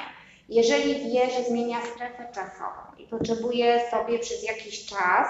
Jeżeli 0.51 1.11
wie, 1.11 1.31
że 1.31 1.45
zmienia 1.45 1.79
strefę 1.95 2.29
czasową 2.33 2.97
i 2.99 3.07
potrzebuje 3.07 3.91
sobie 3.91 4.19
przez 4.19 4.43
jakiś 4.43 4.87
czas 4.87 5.29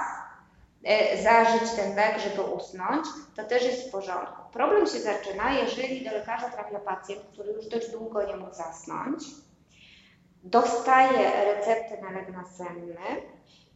e, 0.84 1.22
zażyć 1.22 1.70
ten 1.76 1.96
lek, 1.96 2.18
żeby 2.18 2.42
usnąć, 2.42 3.06
to 3.36 3.44
też 3.44 3.62
jest 3.62 3.88
w 3.88 3.90
porządku. 3.90 4.52
Problem 4.52 4.86
się 4.86 5.00
zaczyna, 5.00 5.52
jeżeli 5.52 6.04
do 6.04 6.10
lekarza 6.10 6.50
trafia 6.50 6.78
pacjent, 6.78 7.22
który 7.32 7.52
już 7.52 7.66
dość 7.66 7.90
długo 7.90 8.26
nie 8.26 8.36
mógł 8.36 8.54
zasnąć, 8.54 9.24
dostaje 10.42 11.44
receptę 11.44 12.02
na 12.02 12.10
lek 12.10 12.32
nasenny 12.32 12.96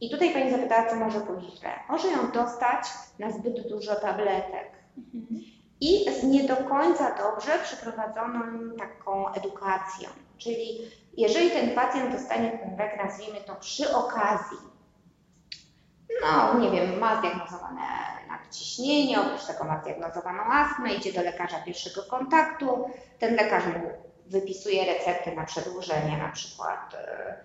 i 0.01 0.11
tutaj 0.11 0.33
Pani 0.33 0.51
zapytała, 0.51 0.91
co 0.91 0.97
może 0.97 1.21
pójść 1.21 1.59
źle. 1.59 1.71
Może 1.89 2.09
ją 2.09 2.31
dostać 2.31 2.87
na 3.19 3.31
zbyt 3.31 3.69
dużo 3.69 3.95
tabletek 3.95 4.71
i 5.81 6.11
z 6.21 6.23
nie 6.23 6.45
do 6.45 6.57
końca 6.57 7.15
dobrze 7.15 7.59
przeprowadzoną 7.59 8.41
taką 8.79 9.33
edukacją. 9.33 10.09
Czyli 10.38 10.90
jeżeli 11.16 11.51
ten 11.51 11.75
pacjent 11.75 12.12
dostanie 12.12 12.51
ten 12.51 12.77
nazwijmy 13.05 13.40
to 13.40 13.55
przy 13.55 13.94
okazji, 13.94 14.59
no 16.23 16.59
nie 16.59 16.70
wiem, 16.70 16.99
ma 16.99 17.18
zdiagnozowane 17.18 17.83
nadciśnienie, 18.29 19.20
oprócz 19.20 19.47
tego 19.47 19.64
ma 19.64 19.81
zdiagnozowaną 19.83 20.42
astmę, 20.42 20.94
idzie 20.94 21.12
do 21.12 21.23
lekarza 21.23 21.61
pierwszego 21.61 22.03
kontaktu, 22.03 22.90
ten 23.18 23.35
lekarz 23.35 23.66
mu 23.66 23.90
wypisuje 24.27 24.85
receptę 24.85 25.35
na 25.35 25.44
przedłużenie 25.44 26.18
na 26.18 26.29
przykład 26.29 26.94
e, 26.94 27.37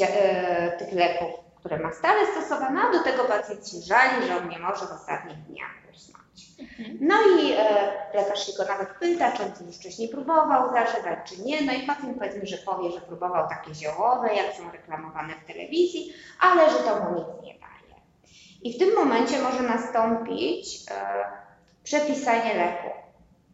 e, 0.00 0.76
tych 0.78 0.92
leków, 0.92 1.30
które 1.56 1.78
ma 1.78 1.92
stale 1.92 2.26
stosowane, 2.26 2.80
a 2.80 2.92
do 2.92 3.04
tego 3.04 3.24
pacjent 3.24 3.68
się 3.68 3.80
żali, 3.80 4.26
że 4.26 4.36
on 4.36 4.48
nie 4.48 4.58
może 4.58 4.86
w 4.86 4.92
ostatnich 4.92 5.38
dniach 5.38 5.70
usnąć. 5.94 6.19
Mhm. 6.60 6.98
No 7.00 7.14
i 7.40 7.52
e, 7.52 7.92
lekarz 8.14 8.46
się 8.46 8.52
go 8.52 8.64
nawet 8.64 8.88
pyta, 8.88 9.32
czy 9.32 9.42
on 9.42 9.66
już 9.66 9.76
wcześniej 9.76 10.08
próbował 10.08 10.72
zażywać, 10.72 11.18
czy 11.24 11.42
nie. 11.42 11.60
No 11.62 11.72
i 11.72 11.86
pacjent 11.86 12.18
powiedzmy, 12.18 12.46
że 12.46 12.58
powie, 12.58 12.90
że 12.90 13.00
próbował 13.00 13.48
takie 13.48 13.74
ziołowe, 13.74 14.34
jak 14.34 14.54
są 14.54 14.72
reklamowane 14.72 15.34
w 15.34 15.46
telewizji, 15.46 16.12
ale 16.40 16.70
że 16.70 16.78
to 16.78 16.96
mu 16.96 17.18
nic 17.18 17.26
nie 17.42 17.54
daje. 17.54 18.00
I 18.62 18.72
w 18.74 18.78
tym 18.78 18.94
momencie 18.94 19.38
może 19.38 19.62
nastąpić 19.62 20.90
e, 20.90 21.24
przepisanie 21.82 22.54
leku. 22.54 22.88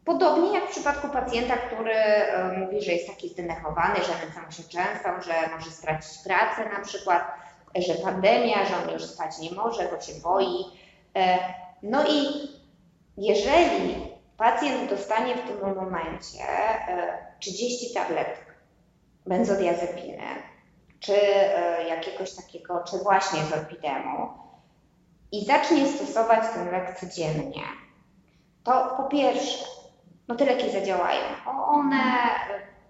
Podobnie 0.05 0.55
jak 0.55 0.69
w 0.69 0.71
przypadku 0.71 1.09
pacjenta, 1.09 1.57
który 1.57 1.95
e, 1.95 2.59
mówi, 2.59 2.83
że 2.83 2.93
jest 2.93 3.07
taki 3.07 3.29
zdynechowany, 3.29 3.95
że 3.95 4.27
nęca 4.27 4.43
mu 4.47 4.53
się 4.53 4.63
często, 4.63 5.23
że 5.31 5.57
może 5.57 5.71
stracić 5.71 6.19
pracę 6.25 6.71
na 6.79 6.85
przykład, 6.85 7.33
że 7.77 7.95
pandemia, 7.95 8.65
że 8.65 8.77
on 8.77 8.91
już 8.91 9.03
spać 9.03 9.39
nie 9.39 9.51
może, 9.51 9.89
bo 9.89 10.01
się 10.01 10.13
boi. 10.23 10.65
No 11.83 12.05
i 12.09 12.49
jeżeli 13.17 14.17
pacjent 14.37 14.91
dostanie 14.91 15.35
w 15.37 15.47
tym 15.47 15.75
momencie 15.75 16.45
30 17.41 17.87
e, 17.91 17.95
tabletek 18.01 18.57
benzodiazepiny, 19.27 20.27
czy 21.01 21.15
e, 21.25 21.89
jakiegoś 21.89 22.35
takiego, 22.35 22.85
czy 22.91 22.99
właśnie 22.99 23.45
zorbidemu 23.45 24.29
i 25.33 25.45
zacznie 25.45 25.87
stosować 25.87 26.45
ten 26.55 26.71
lek 26.71 27.01
codziennie, 27.01 27.63
to 28.65 28.95
po 28.97 29.03
pierwsze, 29.03 29.65
no 30.29 30.35
te 30.35 30.45
leki 30.45 30.71
zadziałają. 30.71 31.23
One, 31.67 32.03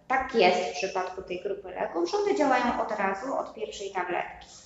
tak 0.09 0.35
jest 0.35 0.59
w 0.61 0.73
przypadku 0.73 1.23
tej 1.23 1.43
grupy 1.43 1.71
leków, 1.71 2.11
że 2.11 2.17
one 2.17 2.35
działają 2.35 2.81
od 2.83 2.99
razu, 2.99 3.37
od 3.37 3.55
pierwszej 3.55 3.91
tabletki. 3.91 4.66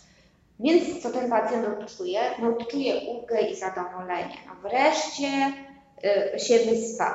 Więc 0.61 1.03
co 1.03 1.11
ten 1.11 1.31
pacjent 1.31 1.67
odczuje? 1.67 2.21
No 2.43 2.49
odczuje 2.49 3.01
ulgę 3.01 3.41
i 3.41 3.57
zadowolenie. 3.57 4.37
No 4.47 4.69
wreszcie 4.69 5.53
y, 6.35 6.39
się 6.39 6.59
wyspał. 6.59 7.15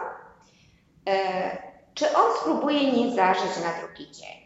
Y, 1.10 1.12
czy 1.94 2.06
on 2.18 2.38
spróbuje 2.42 2.92
nie 2.92 3.16
zażyć 3.16 3.52
na 3.64 3.80
drugi 3.80 4.12
dzień? 4.12 4.46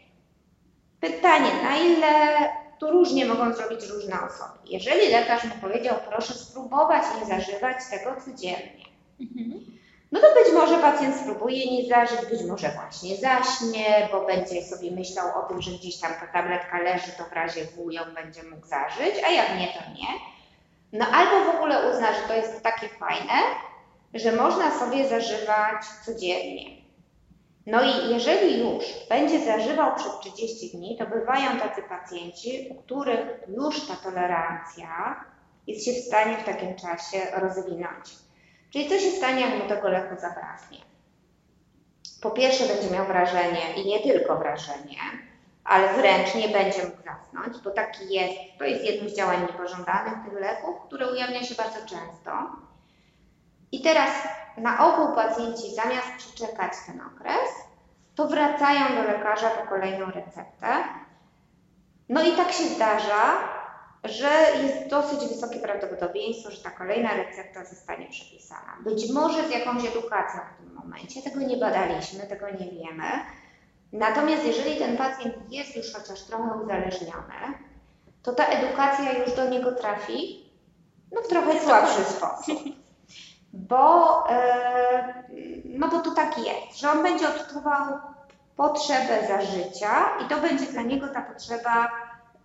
Pytanie, 1.00 1.50
na 1.62 1.76
ile 1.76 2.38
tu 2.78 2.90
różnie 2.90 3.26
mogą 3.26 3.52
zrobić 3.52 3.86
różne 3.86 4.14
osoby. 4.14 4.58
Jeżeli 4.66 5.12
lekarz 5.12 5.44
mu 5.44 5.54
powiedział, 5.60 5.96
proszę 6.08 6.34
spróbować 6.34 7.02
nie 7.20 7.26
zażywać 7.26 7.76
tego 7.90 8.20
codziennie, 8.20 8.84
mhm 9.20 9.69
no 10.12 10.20
to 10.20 10.26
być 10.34 10.54
może 10.54 10.78
pacjent 10.78 11.16
spróbuje 11.16 11.70
nie 11.70 11.88
zażyć, 11.88 12.30
być 12.30 12.42
może 12.42 12.68
właśnie 12.68 13.16
zaśnie, 13.16 14.08
bo 14.12 14.26
będzie 14.26 14.62
sobie 14.62 14.90
myślał 14.90 15.38
o 15.38 15.48
tym, 15.48 15.62
że 15.62 15.70
gdzieś 15.70 16.00
tam 16.00 16.12
ta 16.14 16.26
tabletka 16.26 16.78
leży, 16.78 17.12
to 17.18 17.24
w 17.24 17.32
razie 17.32 17.64
W 17.64 17.92
ją 17.92 18.02
będzie 18.14 18.42
mógł 18.42 18.66
zażyć, 18.66 19.24
a 19.26 19.30
jak 19.30 19.58
nie, 19.58 19.66
to 19.66 19.80
nie. 19.94 20.08
No 20.92 21.06
albo 21.06 21.52
w 21.52 21.54
ogóle 21.54 21.90
uzna, 21.90 22.06
że 22.06 22.28
to 22.28 22.34
jest 22.34 22.62
takie 22.62 22.88
fajne, 22.88 23.34
że 24.14 24.32
można 24.32 24.78
sobie 24.78 25.08
zażywać 25.08 25.84
codziennie. 26.04 26.80
No 27.66 27.82
i 27.82 28.10
jeżeli 28.10 28.60
już 28.60 28.84
będzie 29.08 29.44
zażywał 29.44 29.96
przez 29.96 30.18
30 30.20 30.70
dni, 30.70 30.98
to 30.98 31.06
bywają 31.06 31.58
tacy 31.58 31.82
pacjenci, 31.82 32.68
u 32.70 32.74
których 32.74 33.26
już 33.48 33.86
ta 33.86 33.96
tolerancja 33.96 35.24
jest 35.66 35.84
się 35.84 35.92
w 35.92 36.04
stanie 36.06 36.36
w 36.36 36.44
takim 36.44 36.76
czasie 36.76 37.18
rozwinąć. 37.32 38.29
Czyli 38.72 38.88
co 38.88 38.98
się 38.98 39.10
stanie, 39.10 39.40
jak 39.40 39.62
mu 39.62 39.68
tego 39.68 39.88
leku 39.88 40.20
zabraknie? 40.20 40.78
Po 42.22 42.30
pierwsze 42.30 42.66
będzie 42.66 42.90
miał 42.90 43.06
wrażenie 43.06 43.74
i 43.76 43.86
nie 43.86 44.00
tylko 44.00 44.36
wrażenie, 44.36 44.98
ale 45.64 45.94
wręcz 45.94 46.34
nie 46.34 46.48
będzie 46.48 46.84
mógł 46.84 47.02
zasnąć, 47.04 47.64
bo 47.64 47.70
taki 47.70 48.14
jest, 48.14 48.38
to 48.58 48.64
jest 48.64 48.84
jedno 48.84 49.08
z 49.08 49.16
działań 49.16 49.40
niepożądanych 49.40 50.14
tych 50.24 50.40
leków, 50.40 50.76
które 50.86 51.12
ujawnia 51.12 51.42
się 51.42 51.54
bardzo 51.54 51.78
często. 51.78 52.30
I 53.72 53.82
teraz 53.82 54.10
na 54.56 54.88
ogół 54.88 55.14
pacjenci 55.14 55.74
zamiast 55.74 56.08
przeczekać 56.16 56.72
ten 56.86 57.00
okres, 57.00 57.50
to 58.14 58.28
wracają 58.28 58.96
do 58.96 59.02
lekarza 59.02 59.50
po 59.50 59.66
kolejną 59.68 60.06
receptę. 60.06 60.66
No 62.08 62.22
i 62.22 62.32
tak 62.32 62.52
się 62.52 62.64
zdarza, 62.64 63.38
że 64.04 64.30
jest 64.62 64.88
dosyć 64.88 65.28
wysokie 65.28 65.60
prawdopodobieństwo, 65.60 66.50
że 66.50 66.62
ta 66.62 66.70
kolejna 66.70 67.14
recepta 67.14 67.64
zostanie 67.64 68.06
przepisana. 68.10 68.76
Być 68.84 69.12
może 69.12 69.48
z 69.48 69.50
jakąś 69.50 69.84
edukacją 69.84 70.40
w 70.40 70.64
tym 70.64 70.74
momencie, 70.74 71.22
tego 71.22 71.40
nie 71.40 71.56
badaliśmy, 71.56 72.26
tego 72.26 72.50
nie 72.50 72.70
wiemy. 72.70 73.04
Natomiast 73.92 74.44
jeżeli 74.44 74.76
ten 74.76 74.96
pacjent 74.96 75.34
jest 75.50 75.76
już 75.76 75.92
chociaż 75.92 76.22
trochę 76.22 76.62
uzależniony, 76.64 77.58
to 78.22 78.32
ta 78.32 78.46
edukacja 78.46 79.12
już 79.12 79.36
do 79.36 79.48
niego 79.48 79.72
trafi 79.72 80.50
no, 81.12 81.22
w 81.22 81.28
trochę 81.28 81.60
słabszy 81.60 82.04
sposób. 82.04 82.58
Bo, 83.52 84.24
e, 84.30 85.24
no 85.64 85.88
bo 85.88 85.98
to 85.98 86.10
tak 86.10 86.38
jest, 86.38 86.80
że 86.80 86.90
on 86.90 87.02
będzie 87.02 87.28
odczuwał 87.28 87.98
potrzebę 88.56 89.26
zażycia 89.28 90.18
i 90.24 90.28
to 90.28 90.40
będzie 90.40 90.66
dla 90.66 90.82
niego 90.82 91.08
ta 91.08 91.22
potrzeba 91.22 91.88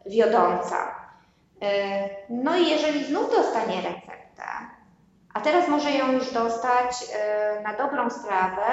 wiodąca. 0.05 1.04
E, 1.61 2.09
no 2.29 2.57
i 2.57 2.69
jeżeli 2.69 3.05
znów 3.05 3.31
dostanie 3.31 3.75
receptę, 3.75 4.43
a 5.33 5.41
teraz 5.41 5.67
może 5.67 5.91
ją 5.91 6.11
już 6.11 6.33
dostać 6.33 7.05
e, 7.13 7.61
na 7.61 7.73
dobrą 7.73 8.09
sprawę, 8.09 8.65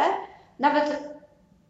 nawet 0.59 1.03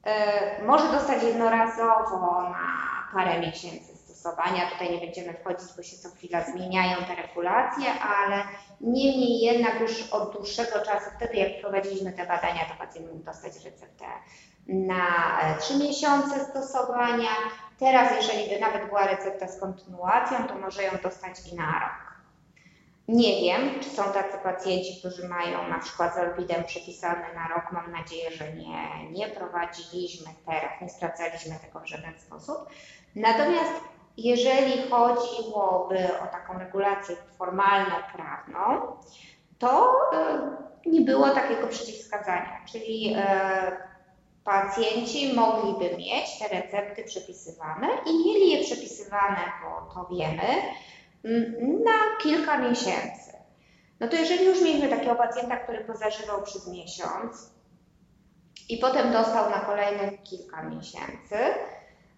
e, 0.04 0.64
może 0.64 0.92
dostać 0.92 1.22
jednorazowo 1.22 2.42
na 2.42 2.66
parę 3.14 3.40
miesięcy 3.40 3.96
stosowania. 3.96 4.70
Tutaj 4.70 4.90
nie 4.90 5.06
będziemy 5.06 5.34
wchodzić, 5.34 5.68
bo 5.76 5.82
się 5.82 5.96
co 5.96 6.08
chwila 6.08 6.44
zmieniają 6.44 6.96
te 6.96 7.22
regulacje, 7.22 7.86
ale 8.00 8.44
niemniej 8.80 9.40
jednak 9.40 9.80
już 9.80 10.02
od 10.12 10.32
dłuższego 10.32 10.80
czasu, 10.80 11.10
wtedy 11.16 11.36
jak 11.36 11.60
prowadziliśmy 11.60 12.12
te 12.12 12.26
badania, 12.26 12.60
to 12.64 12.74
pacjent 12.78 13.12
mógł 13.12 13.24
dostać 13.24 13.64
receptę 13.64 14.04
na 14.66 15.04
3 15.60 15.78
miesiące 15.78 16.44
stosowania, 16.44 17.30
Teraz, 17.82 18.12
jeżeli 18.16 18.54
by 18.54 18.60
nawet 18.60 18.88
była 18.88 19.06
recepta 19.06 19.48
z 19.48 19.60
kontynuacją, 19.60 20.46
to 20.48 20.54
może 20.54 20.82
ją 20.82 20.92
dostać 21.02 21.52
i 21.52 21.56
na 21.56 21.72
rok. 21.80 22.12
Nie 23.08 23.40
wiem, 23.40 23.80
czy 23.80 23.90
są 23.90 24.02
tacy 24.02 24.38
pacjenci, 24.42 24.98
którzy 24.98 25.28
mają 25.28 25.68
na 25.68 25.78
przykład 25.78 26.14
Zolpidem 26.14 26.64
przepisany 26.64 27.24
na 27.34 27.48
rok. 27.48 27.72
Mam 27.72 27.92
nadzieję, 27.92 28.30
że 28.30 28.52
nie, 28.52 29.10
nie 29.10 29.28
prowadziliśmy 29.28 30.26
teraz, 30.46 30.80
nie 30.82 30.88
sprawdzaliśmy 30.88 31.56
tego 31.64 31.80
w 31.80 31.88
żaden 31.88 32.20
sposób. 32.20 32.56
Natomiast 33.16 33.72
jeżeli 34.16 34.90
chodziłoby 34.90 35.98
o 36.24 36.26
taką 36.26 36.58
regulację 36.58 37.16
formalną, 37.38 37.94
prawną, 38.14 38.96
to 39.58 39.92
y, 40.86 40.90
nie 40.90 41.00
było 41.00 41.30
takiego 41.30 41.66
przeciwwskazania, 41.66 42.64
czyli 42.72 43.16
y, 43.16 43.91
pacjenci 44.44 45.34
mogliby 45.34 45.96
mieć 45.96 46.38
te 46.38 46.48
recepty 46.48 47.04
przepisywane 47.04 47.88
i 48.06 48.26
mieli 48.26 48.50
je 48.50 48.64
przepisywane, 48.64 49.40
bo 49.62 49.94
to 49.94 50.08
wiemy, 50.14 50.62
mm, 51.24 51.82
na 51.82 52.22
kilka 52.22 52.58
miesięcy. 52.58 53.32
No 54.00 54.08
to 54.08 54.16
jeżeli 54.16 54.44
już 54.44 54.62
mieliśmy 54.62 54.88
takiego 54.88 55.14
pacjenta, 55.14 55.56
który 55.56 55.84
pozażywał 55.84 56.42
przez 56.42 56.68
miesiąc 56.68 57.50
i 58.68 58.78
potem 58.78 59.12
dostał 59.12 59.50
na 59.50 59.58
kolejnych 59.58 60.22
kilka 60.22 60.62
miesięcy, 60.62 61.36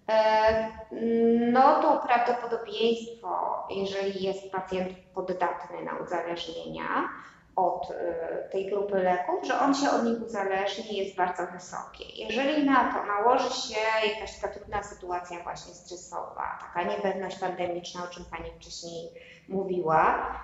e, 0.08 0.70
no 1.52 1.82
to 1.82 2.02
prawdopodobieństwo, 2.06 3.62
jeżeli 3.70 4.24
jest 4.24 4.52
pacjent 4.52 4.88
poddatny 5.14 5.84
na 5.84 5.98
uzależnienia, 5.98 7.08
od 7.56 7.90
y, 7.90 7.94
tej 8.52 8.70
grupy 8.70 8.94
leków, 8.98 9.46
że 9.46 9.60
on 9.60 9.74
się 9.74 9.90
od 9.90 10.04
nich 10.04 10.22
uzależni 10.22 10.96
jest 10.96 11.16
bardzo 11.16 11.46
wysokie. 11.46 12.04
Jeżeli 12.14 12.66
na 12.66 12.92
to 12.92 13.06
nałoży 13.06 13.50
się 13.50 14.08
jakaś 14.08 14.40
taka 14.40 14.54
trudna 14.54 14.82
sytuacja 14.82 15.42
właśnie 15.42 15.74
stresowa, 15.74 16.58
taka 16.60 16.88
niepewność 16.88 17.38
pandemiczna, 17.38 18.04
o 18.04 18.08
czym 18.08 18.24
Pani 18.24 18.50
wcześniej 18.50 19.10
mówiła, 19.48 20.34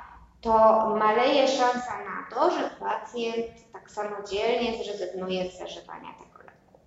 to 0.41 0.51
maleje 0.99 1.49
szansa 1.49 1.99
na 1.99 2.37
to, 2.37 2.51
że 2.51 2.71
pacjent 2.81 3.73
tak 3.73 3.91
samodzielnie 3.91 4.85
zrezygnuje 4.85 5.51
z 5.51 5.59
zażywania 5.59 6.09
tego 6.19 6.39
leku. 6.39 6.81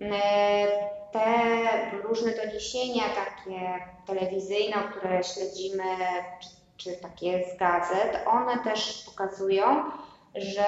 E, 0.00 0.66
te 1.12 1.90
różne 2.02 2.32
doniesienia 2.32 3.02
takie 3.08 3.84
telewizyjne, 4.06 4.76
które 4.90 5.24
śledzimy, 5.24 5.84
czy, 6.40 6.57
czy 6.78 6.96
takie 6.96 7.44
z 7.44 7.56
gazet, 7.56 8.20
one 8.26 8.58
też 8.58 9.04
pokazują, 9.06 9.90
że 10.34 10.66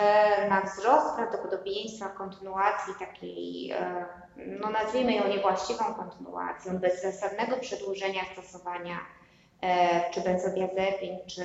na 0.49 0.61
wzrost 0.61 1.17
prawdopodobieństwa 1.17 2.09
kontynuacji 2.09 2.95
takiej, 2.99 3.71
e, 3.71 4.07
no 4.37 4.71
nazwijmy 4.71 5.13
ją 5.15 5.29
niewłaściwą 5.29 5.85
kontynuacją, 5.95 6.79
bezzasadnego 6.79 7.57
przedłużenia 7.57 8.23
stosowania 8.33 8.99
e, 9.63 10.11
czy 10.11 10.21
benzodiazepin, 10.21 11.19
czy 11.27 11.45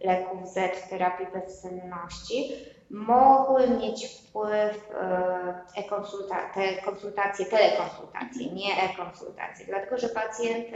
leków 0.00 0.48
Z 0.48 0.76
w 0.76 0.88
terapii 0.88 1.26
bezsenności, 1.34 2.52
mogły 2.90 3.70
mieć 3.70 4.06
wpływ 4.06 4.90
e, 4.94 5.64
e-konsulta 5.76 6.36
te 6.54 6.82
konsultacje, 6.82 7.46
telekonsultacje, 7.46 8.52
nie 8.52 8.82
e-konsultacje, 8.82 9.66
dlatego 9.66 9.98
że 9.98 10.08
pacjent, 10.08 10.66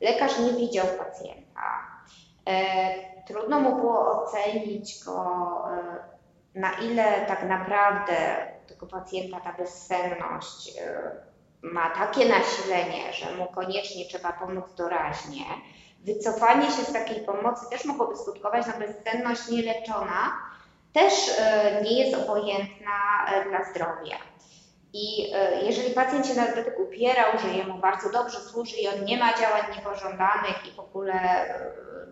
lekarz 0.00 0.38
nie 0.38 0.52
widział 0.52 0.86
pacjenta 0.98 1.91
trudno 3.26 3.60
mu 3.60 3.76
było 3.76 4.22
ocenić 4.22 5.04
go, 5.04 5.46
e, 6.54 6.60
na 6.60 6.72
ile 6.72 7.26
tak 7.26 7.42
naprawdę 7.48 8.14
tego 8.68 8.86
pacjenta 8.86 9.40
ta 9.40 9.52
bezsenność 9.52 10.78
e, 10.78 11.10
ma 11.62 11.90
takie 11.90 12.28
nasilenie, 12.28 13.12
że 13.12 13.36
mu 13.36 13.46
koniecznie 13.46 14.04
trzeba 14.04 14.32
pomóc 14.32 14.74
doraźnie. 14.76 15.44
Wycofanie 16.00 16.66
się 16.66 16.82
z 16.82 16.92
takiej 16.92 17.24
pomocy 17.24 17.70
też 17.70 17.84
mogłoby 17.84 18.16
skutkować 18.16 18.66
na 18.66 18.72
bezsenność 18.72 19.48
nieleczona, 19.48 20.32
też 20.92 21.12
nie 21.82 22.04
jest 22.04 22.22
obojętna 22.22 23.26
dla 23.48 23.64
zdrowia. 23.64 24.16
I 24.92 25.30
jeżeli 25.62 25.94
pacjent 25.94 26.26
się 26.26 26.34
nawet 26.34 26.78
upierał, 26.78 27.38
że 27.38 27.48
jemu 27.48 27.78
bardzo 27.78 28.10
dobrze 28.10 28.40
służy 28.40 28.76
i 28.76 28.88
on 28.88 29.04
nie 29.04 29.18
ma 29.18 29.38
działań 29.38 29.62
niepożądanych 29.76 30.66
i 30.66 30.76
w 30.76 30.80
ogóle 30.80 31.14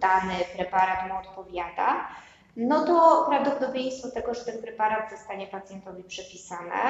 dany 0.00 0.34
preparat 0.56 1.08
mu 1.08 1.18
odpowiada, 1.18 2.08
no 2.56 2.84
to 2.84 3.26
prawdopodobieństwo 3.28 4.10
tego, 4.10 4.34
że 4.34 4.44
ten 4.44 4.62
preparat 4.62 5.10
zostanie 5.10 5.46
pacjentowi 5.46 6.04
przepisane, 6.04 6.82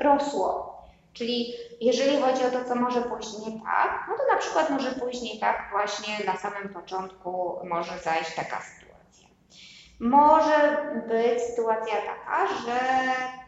rosło. 0.00 0.82
Czyli 1.12 1.54
jeżeli 1.80 2.22
chodzi 2.22 2.44
o 2.44 2.50
to, 2.50 2.64
co 2.64 2.74
może 2.74 3.02
pójść 3.02 3.38
nie 3.38 3.60
tak, 3.60 4.06
no 4.08 4.14
to 4.16 4.34
na 4.34 4.38
przykład 4.38 4.70
może 4.70 4.92
pójść 4.92 5.22
nie 5.22 5.40
tak 5.40 5.68
właśnie 5.72 6.24
na 6.26 6.36
samym 6.36 6.68
początku 6.68 7.58
może 7.64 7.98
zajść 7.98 8.34
taka 8.34 8.60
sytuacja. 8.60 9.28
Może 10.00 10.86
być 11.08 11.42
sytuacja 11.42 11.94
taka, 11.94 12.46
że 12.46 12.78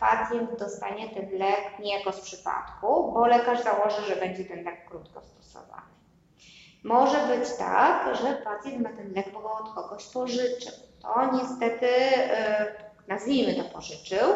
pacjent 0.00 0.58
dostanie 0.58 1.08
ten 1.08 1.38
lek 1.38 1.78
niejako 1.78 2.12
z 2.12 2.20
przypadku, 2.20 3.12
bo 3.12 3.26
lekarz 3.26 3.62
założy, 3.62 4.02
że 4.02 4.16
będzie 4.16 4.44
ten 4.44 4.64
lek 4.64 4.88
krótko 4.88 5.22
stosowany. 5.22 5.93
Może 6.84 7.18
być 7.26 7.56
tak, 7.58 8.16
że 8.16 8.32
pacjent 8.32 8.80
ma 8.82 8.88
ten 8.88 9.12
lek, 9.12 9.32
bo 9.32 9.52
od 9.52 9.74
kogoś 9.74 10.04
pożyczył. 10.04 10.72
To 11.02 11.30
niestety, 11.32 11.88
e, 12.16 12.66
nazwijmy 13.08 13.54
to 13.54 13.64
pożyczył, 13.64 14.28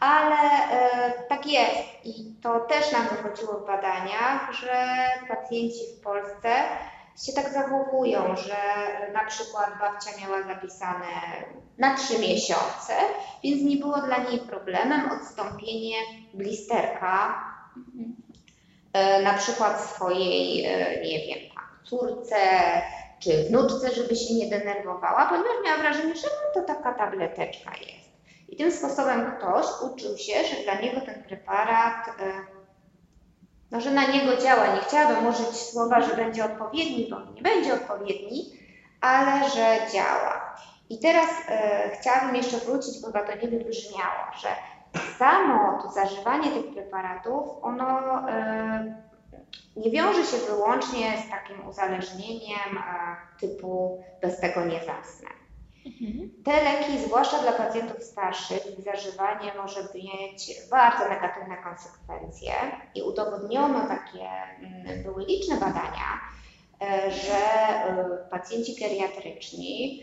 ale 0.00 0.36
e, 0.70 1.12
tak 1.28 1.46
jest. 1.46 1.82
I 2.04 2.34
to 2.42 2.60
też 2.60 2.92
nam 2.92 3.08
wychodziło 3.08 3.52
w 3.52 3.66
badaniach, 3.66 4.52
że 4.52 4.96
pacjenci 5.28 5.80
w 5.96 6.04
Polsce 6.04 6.48
się 7.26 7.32
tak 7.32 7.52
zachowują, 7.52 8.36
że 8.36 8.56
na 9.12 9.24
przykład 9.24 9.70
babcia 9.80 10.10
miała 10.20 10.42
zapisane 10.42 11.06
na 11.78 11.96
trzy 11.96 12.18
miesiące, 12.18 12.92
więc 13.42 13.62
nie 13.62 13.76
było 13.76 14.00
dla 14.00 14.18
niej 14.18 14.38
problemem 14.38 15.10
odstąpienie 15.12 15.96
blisterka, 16.34 17.44
e, 18.92 19.22
na 19.22 19.34
przykład 19.34 19.80
swojej, 19.80 20.62
nie 21.02 21.26
wiem, 21.26 21.53
córce 21.84 22.36
czy 23.18 23.44
wnuczce, 23.44 23.90
żeby 23.90 24.16
się 24.16 24.34
nie 24.34 24.50
denerwowała, 24.50 25.26
ponieważ 25.26 25.52
miała 25.64 25.78
wrażenie, 25.78 26.14
że 26.14 26.26
no 26.26 26.60
to 26.60 26.66
taka 26.66 26.94
tableteczka 26.94 27.70
jest. 27.70 28.04
I 28.48 28.56
tym 28.56 28.72
sposobem 28.72 29.32
ktoś 29.38 29.66
uczył 29.82 30.18
się, 30.18 30.32
że 30.44 30.62
dla 30.64 30.74
niego 30.80 31.00
ten 31.00 31.22
preparat, 31.22 32.08
e, 32.08 32.32
no, 33.70 33.80
że 33.80 33.90
na 33.90 34.06
niego 34.06 34.36
działa. 34.36 34.74
Nie 34.74 34.80
chciałabym 34.80 35.26
użyć 35.26 35.56
słowa, 35.56 36.00
że 36.00 36.16
będzie 36.16 36.44
odpowiedni, 36.44 37.08
bo 37.10 37.32
nie 37.32 37.42
będzie 37.42 37.74
odpowiedni, 37.74 38.52
ale 39.00 39.50
że 39.50 39.92
działa. 39.92 40.56
I 40.90 40.98
teraz 40.98 41.28
e, 41.48 41.90
chciałabym 42.00 42.36
jeszcze 42.36 42.56
wrócić, 42.56 43.00
bo 43.00 43.06
chyba 43.06 43.22
to 43.24 43.32
nie 43.32 43.48
wybrzmiało, 43.48 44.24
że 44.38 44.48
samo 45.18 45.82
to 45.82 45.90
zażywanie 45.90 46.50
tych 46.50 46.74
preparatów, 46.74 47.48
ono 47.62 48.28
e, 48.30 49.03
nie 49.76 49.90
wiąże 49.90 50.24
się 50.24 50.36
wyłącznie 50.36 51.22
z 51.26 51.30
takim 51.30 51.68
uzależnieniem 51.68 52.78
typu 53.40 54.04
bez 54.22 54.40
tego 54.40 54.64
nie 54.64 54.78
zasnę. 54.78 55.28
Mhm. 55.86 56.30
Te 56.44 56.64
leki, 56.64 56.98
zwłaszcza 57.06 57.38
dla 57.38 57.52
pacjentów 57.52 58.02
starszych, 58.02 58.78
ich 58.78 58.84
zażywanie 58.84 59.52
może 59.62 59.80
mieć 59.94 60.52
bardzo 60.70 61.08
negatywne 61.08 61.56
konsekwencje 61.56 62.52
i 62.94 63.02
udowodniono 63.02 63.88
takie, 63.88 64.28
mm, 64.60 65.02
były 65.02 65.24
liczne 65.24 65.56
badania, 65.56 66.20
e, 66.80 67.10
że 67.10 67.36
e, 67.36 68.28
pacjenci 68.30 68.80
geriatryczni 68.80 70.02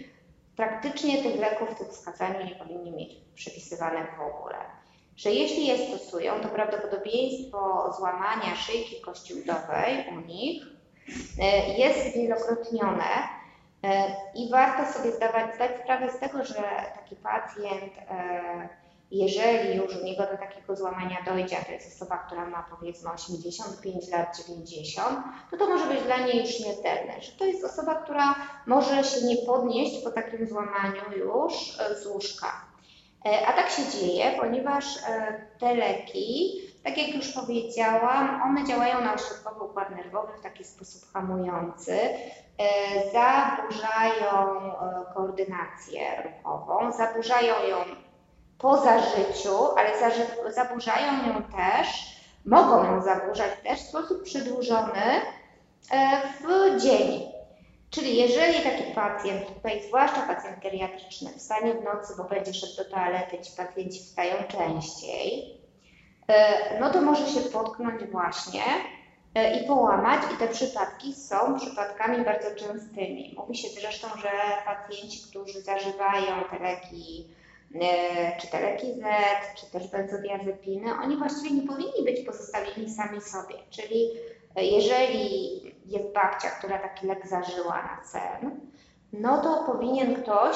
praktycznie 0.56 1.24
tych 1.24 1.40
leków 1.40 1.70
w 1.70 1.78
tych 1.78 1.88
wskazaniu 1.88 2.46
nie 2.46 2.56
powinni 2.56 2.92
mieć 2.92 3.16
przepisywane 3.36 4.08
w 4.18 4.22
ogóle 4.22 4.56
że 5.22 5.32
jeśli 5.32 5.68
je 5.68 5.78
stosują, 5.78 6.42
to 6.42 6.50
prawdopodobieństwo 6.50 7.94
złamania 7.98 8.56
szyjki 8.56 9.02
kości 9.02 9.34
udowej 9.34 10.06
u 10.18 10.28
nich 10.28 10.64
e, 11.40 11.78
jest 11.78 12.16
wielokrotnione 12.16 13.04
e, 13.84 14.16
i 14.36 14.50
warto 14.52 14.94
sobie 14.94 15.12
zdawać, 15.12 15.56
zdać 15.56 15.72
sprawę 15.84 16.12
z 16.12 16.20
tego, 16.20 16.46
że 16.46 16.64
taki 16.96 17.16
pacjent, 17.16 17.94
e, 18.10 18.70
jeżeli 19.12 19.78
już 19.78 19.96
u 19.96 20.04
niego 20.04 20.24
do 20.24 20.38
takiego 20.38 20.76
złamania 20.76 21.18
dojdzie, 21.26 21.58
a 21.62 21.66
to 21.66 21.72
jest 21.72 21.96
osoba, 21.96 22.18
która 22.18 22.46
ma 22.46 22.66
powiedzmy 22.80 23.12
85 23.12 24.10
lat, 24.10 24.38
90, 24.48 25.20
to 25.52 25.58
to 25.58 25.68
może 25.68 25.86
być 25.88 26.04
dla 26.04 26.18
niej 26.18 26.40
już 26.40 26.50
śmiertelne, 26.50 27.22
że 27.22 27.32
to 27.32 27.46
jest 27.46 27.66
osoba, 27.66 27.96
która 27.96 28.36
może 28.68 29.04
się 29.04 29.26
nie 29.26 29.38
podnieść 29.38 30.04
po 30.04 30.12
takim 30.12 30.48
złamaniu 30.48 31.02
już 31.18 31.54
z 32.02 32.06
łóżka. 32.06 32.71
E, 33.26 33.48
a 33.48 33.54
tak 33.54 33.70
się 33.70 33.82
dzieje, 33.92 34.32
ponieważ 34.40 34.98
e, 34.98 35.46
te 35.60 35.76
leki, 35.76 36.62
tak 36.84 36.98
jak 36.98 37.16
już 37.16 37.32
powiedziałam, 37.32 38.42
one 38.44 38.66
działają 38.66 39.02
na 39.02 39.14
ośrodkowy 39.14 39.66
układ 39.66 39.96
nerwowy 39.96 40.34
w 40.38 40.42
taki 40.42 40.64
sposób 40.64 41.12
hamujący, 41.14 41.94
e, 41.94 42.18
zaburzają 43.12 44.62
koordynację 45.14 46.02
ruchową, 46.24 46.92
zaburzają 46.92 47.54
ją 47.68 47.78
po 48.58 48.78
zażyciu, 48.78 49.78
ale 49.78 49.90
zaburzają 50.54 51.28
ją 51.28 51.44
też, 51.44 52.16
mogą 52.46 52.84
ją 52.84 53.02
zaburzać 53.02 53.52
też 53.64 53.80
w 53.80 53.90
sposób 53.90 54.24
przedłużony 54.24 55.22
w 56.42 56.82
dzień. 56.82 57.31
Czyli 57.92 58.18
jeżeli 58.18 58.64
taki 58.64 58.84
pacjent, 58.96 59.54
tutaj 59.54 59.84
zwłaszcza 59.88 60.22
pacjent 60.22 60.60
geriatryczny, 60.60 61.30
wstanie 61.38 61.74
w 61.74 61.84
nocy, 61.84 62.14
bo 62.18 62.24
będzie 62.24 62.54
szedł 62.54 62.76
do 62.78 62.86
toalety, 62.86 63.40
ci 63.40 63.52
pacjenci 63.58 64.00
wstają 64.00 64.34
częściej, 64.48 65.58
e, 66.28 66.80
no 66.80 66.94
to 66.94 67.02
może 67.02 67.28
się 67.28 67.42
potknąć 67.50 68.04
właśnie 68.04 68.64
e, 69.36 69.60
i 69.60 69.68
połamać 69.68 70.22
i 70.34 70.38
te 70.38 70.48
przypadki 70.48 71.14
są 71.14 71.60
przypadkami 71.60 72.26
bardzo 72.26 72.56
częstymi. 72.56 73.36
Mówi 73.38 73.58
się 73.58 73.68
zresztą, 73.70 74.08
że 74.22 74.30
pacjenci, 74.66 75.22
którzy 75.30 75.62
zażywają 75.62 76.44
te 76.52 76.60
leki, 76.60 77.28
e, 77.82 78.38
czy 78.42 78.48
te 78.48 78.62
leki 78.62 78.94
Z, 78.94 79.62
czy 79.62 79.72
też 79.72 79.88
benzodiazepiny, 79.88 80.92
oni 81.04 81.18
właściwie 81.18 81.56
nie 81.56 81.68
powinni 81.68 82.04
być 82.06 82.26
pozostawieni 82.26 82.90
sami 82.90 83.22
sobie, 83.22 83.56
czyli 83.70 84.12
jeżeli 84.56 85.62
jest 85.86 86.14
babcia, 86.14 86.50
która 86.50 86.80
taki 86.80 87.08
lek 87.08 87.28
zażyła 87.28 87.82
na 87.82 88.04
sen, 88.04 88.60
no 89.14 89.42
to 89.42 89.64
powinien 89.64 90.24
ktoś 90.24 90.56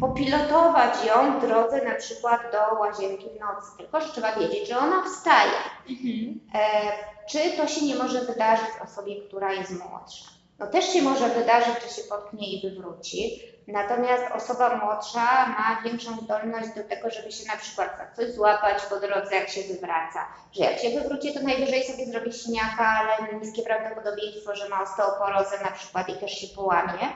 popilotować 0.00 1.04
ją 1.04 1.38
w 1.38 1.46
drodze 1.46 1.84
na 1.84 1.94
przykład 1.94 2.40
do 2.52 2.80
łazienki 2.80 3.24
w 3.24 3.40
nocy. 3.40 3.78
Tylko, 3.78 4.00
że 4.00 4.12
trzeba 4.12 4.36
wiedzieć, 4.36 4.68
że 4.68 4.78
ona 4.78 5.02
wstaje. 5.04 5.58
Mhm. 5.90 6.40
E, 6.54 6.92
czy 7.30 7.56
to 7.56 7.66
się 7.66 7.86
nie 7.86 7.94
może 7.94 8.20
wydarzyć 8.20 8.68
osobie, 8.84 9.16
która 9.28 9.52
jest 9.52 9.72
młodsza? 9.72 10.24
No 10.58 10.66
też 10.66 10.92
się 10.92 11.02
może 11.02 11.28
wydarzyć, 11.28 11.74
że 11.82 11.88
się 11.88 12.02
potknie 12.08 12.52
i 12.52 12.70
wywróci, 12.70 13.40
Natomiast 13.68 14.24
osoba 14.34 14.76
młodsza 14.76 15.46
ma 15.46 15.82
większą 15.84 16.16
zdolność 16.16 16.68
do 16.68 16.84
tego, 16.84 17.10
żeby 17.10 17.32
się 17.32 17.46
na 17.46 17.56
przykład 17.56 17.98
za 17.98 18.16
coś 18.16 18.34
złapać 18.34 18.82
po 18.82 19.00
drodze, 19.00 19.34
jak 19.34 19.48
się 19.48 19.60
wywraca. 19.62 20.26
Że 20.52 20.64
jak 20.64 20.78
się 20.78 20.90
wywróci, 21.00 21.34
to 21.34 21.40
najwyżej 21.42 21.84
sobie 21.84 22.06
zrobi 22.06 22.32
siniaka, 22.32 22.86
ale 22.86 23.38
niskie 23.40 23.62
prawdopodobieństwo, 23.62 24.54
że 24.54 24.68
ma 24.68 24.82
osteoporozę 24.82 25.56
na 25.64 25.70
przykład 25.70 26.08
i 26.08 26.16
też 26.16 26.32
się 26.32 26.46
połamie. 26.56 27.08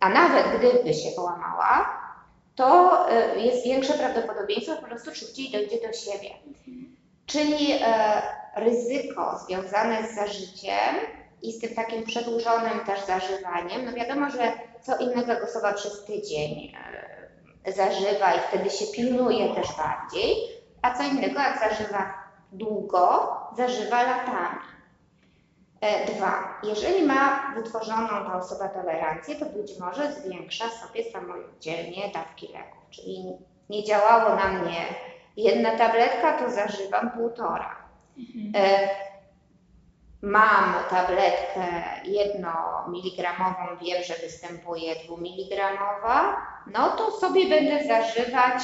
a 0.00 0.08
nawet 0.08 0.46
gdyby 0.58 0.94
się 0.94 1.10
połamała, 1.16 1.98
to 2.54 3.10
e, 3.10 3.40
jest 3.40 3.64
większe 3.64 3.94
prawdopodobieństwo, 3.94 4.74
że 4.74 4.80
po 4.80 4.86
prostu 4.86 5.14
szybciej 5.14 5.50
dojdzie 5.50 5.88
do 5.88 5.92
siebie. 5.92 6.30
Czyli 7.26 7.72
e, 7.82 8.22
ryzyko 8.56 9.38
związane 9.46 10.08
z 10.08 10.14
zażyciem 10.14 10.96
i 11.42 11.52
z 11.52 11.60
tym 11.60 11.74
takim 11.74 12.04
przedłużonym 12.04 12.80
też 12.86 13.00
zażywaniem, 13.06 13.84
no 13.84 13.92
wiadomo, 13.92 14.30
że 14.30 14.52
co 14.82 14.96
innego 14.96 15.32
jak 15.32 15.44
osoba 15.44 15.72
przez 15.72 16.04
tydzień 16.04 16.72
e, 17.64 17.72
zażywa 17.72 18.34
i 18.34 18.40
wtedy 18.48 18.70
się 18.70 18.86
pilnuje 18.86 19.54
też 19.54 19.66
bardziej, 19.76 20.36
a 20.82 20.94
co 20.94 21.02
innego 21.02 21.40
jak 21.40 21.58
zażywa 21.58 22.14
długo, 22.52 23.36
zażywa 23.56 24.02
latami. 24.02 24.60
E, 25.80 26.06
dwa, 26.06 26.60
jeżeli 26.62 27.06
ma 27.06 27.52
wytworzoną 27.54 28.08
ta 28.08 28.38
osoba 28.38 28.68
tolerancję, 28.68 29.34
to 29.34 29.46
być 29.46 29.78
może 29.78 30.12
zwiększa 30.12 30.70
sobie 30.70 31.04
samodzielnie 31.04 32.10
dawki 32.14 32.48
leków. 32.52 32.90
Czyli 32.90 33.24
nie 33.70 33.84
działało 33.84 34.36
na 34.36 34.48
mnie 34.48 34.84
jedna 35.36 35.78
tabletka, 35.78 36.38
to 36.38 36.50
zażywam 36.50 37.10
półtora. 37.10 37.76
Mhm. 38.18 38.52
Mam 40.22 40.74
tabletkę 40.90 41.82
jednomiligramową, 42.04 43.76
wiem, 43.82 44.02
że 44.02 44.14
występuje 44.14 44.94
dwumiligramowa, 45.04 46.36
no 46.66 46.88
to 46.88 47.10
sobie 47.10 47.48
będę 47.48 47.84
zażywać 47.84 48.62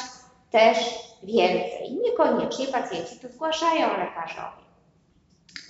też 0.50 0.78
więcej. 1.22 1.98
Niekoniecznie 2.04 2.66
pacjenci 2.66 3.20
to 3.20 3.28
zgłaszają 3.28 3.88
lekarzowi. 3.88 4.62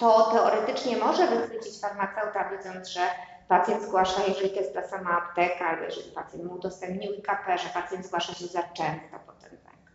To 0.01 0.31
teoretycznie 0.33 0.97
może 0.97 1.27
wychwycić 1.27 1.81
farmaceuta, 1.81 2.51
wiedząc, 2.51 2.89
że 2.89 3.01
pacjent 3.49 3.83
zgłasza, 3.83 4.21
jeżeli 4.29 4.51
to 4.51 4.61
jest 4.61 4.75
ta 4.75 4.89
sama 4.89 5.11
apteka, 5.11 5.67
albo 5.67 5.85
jeżeli 5.85 6.13
pacjent 6.13 6.45
mu 6.45 6.55
udostępnił 6.55 7.13
IKP, 7.13 7.59
że 7.59 7.69
pacjent 7.69 8.07
zgłasza 8.07 8.35
się 8.35 8.47
za 8.47 8.63
często 8.63 9.17
po 9.27 9.33
ten 9.33 9.51
lek. 9.51 9.93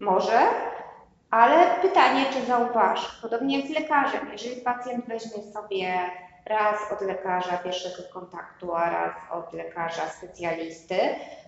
Może, 0.00 0.38
ale 1.32 1.80
pytanie, 1.82 2.24
czy 2.32 2.46
zauważy, 2.46 3.06
podobnie 3.22 3.58
jak 3.58 3.66
z 3.66 3.70
lekarzem, 3.70 4.28
jeżeli 4.32 4.60
pacjent 4.60 5.06
weźmie 5.06 5.42
sobie 5.52 6.10
raz 6.46 6.92
od 6.92 7.00
lekarza 7.00 7.56
pierwszego 7.56 8.08
kontaktu, 8.12 8.74
a 8.74 8.90
raz 8.90 9.14
od 9.30 9.52
lekarza 9.52 10.08
specjalisty, 10.08 10.96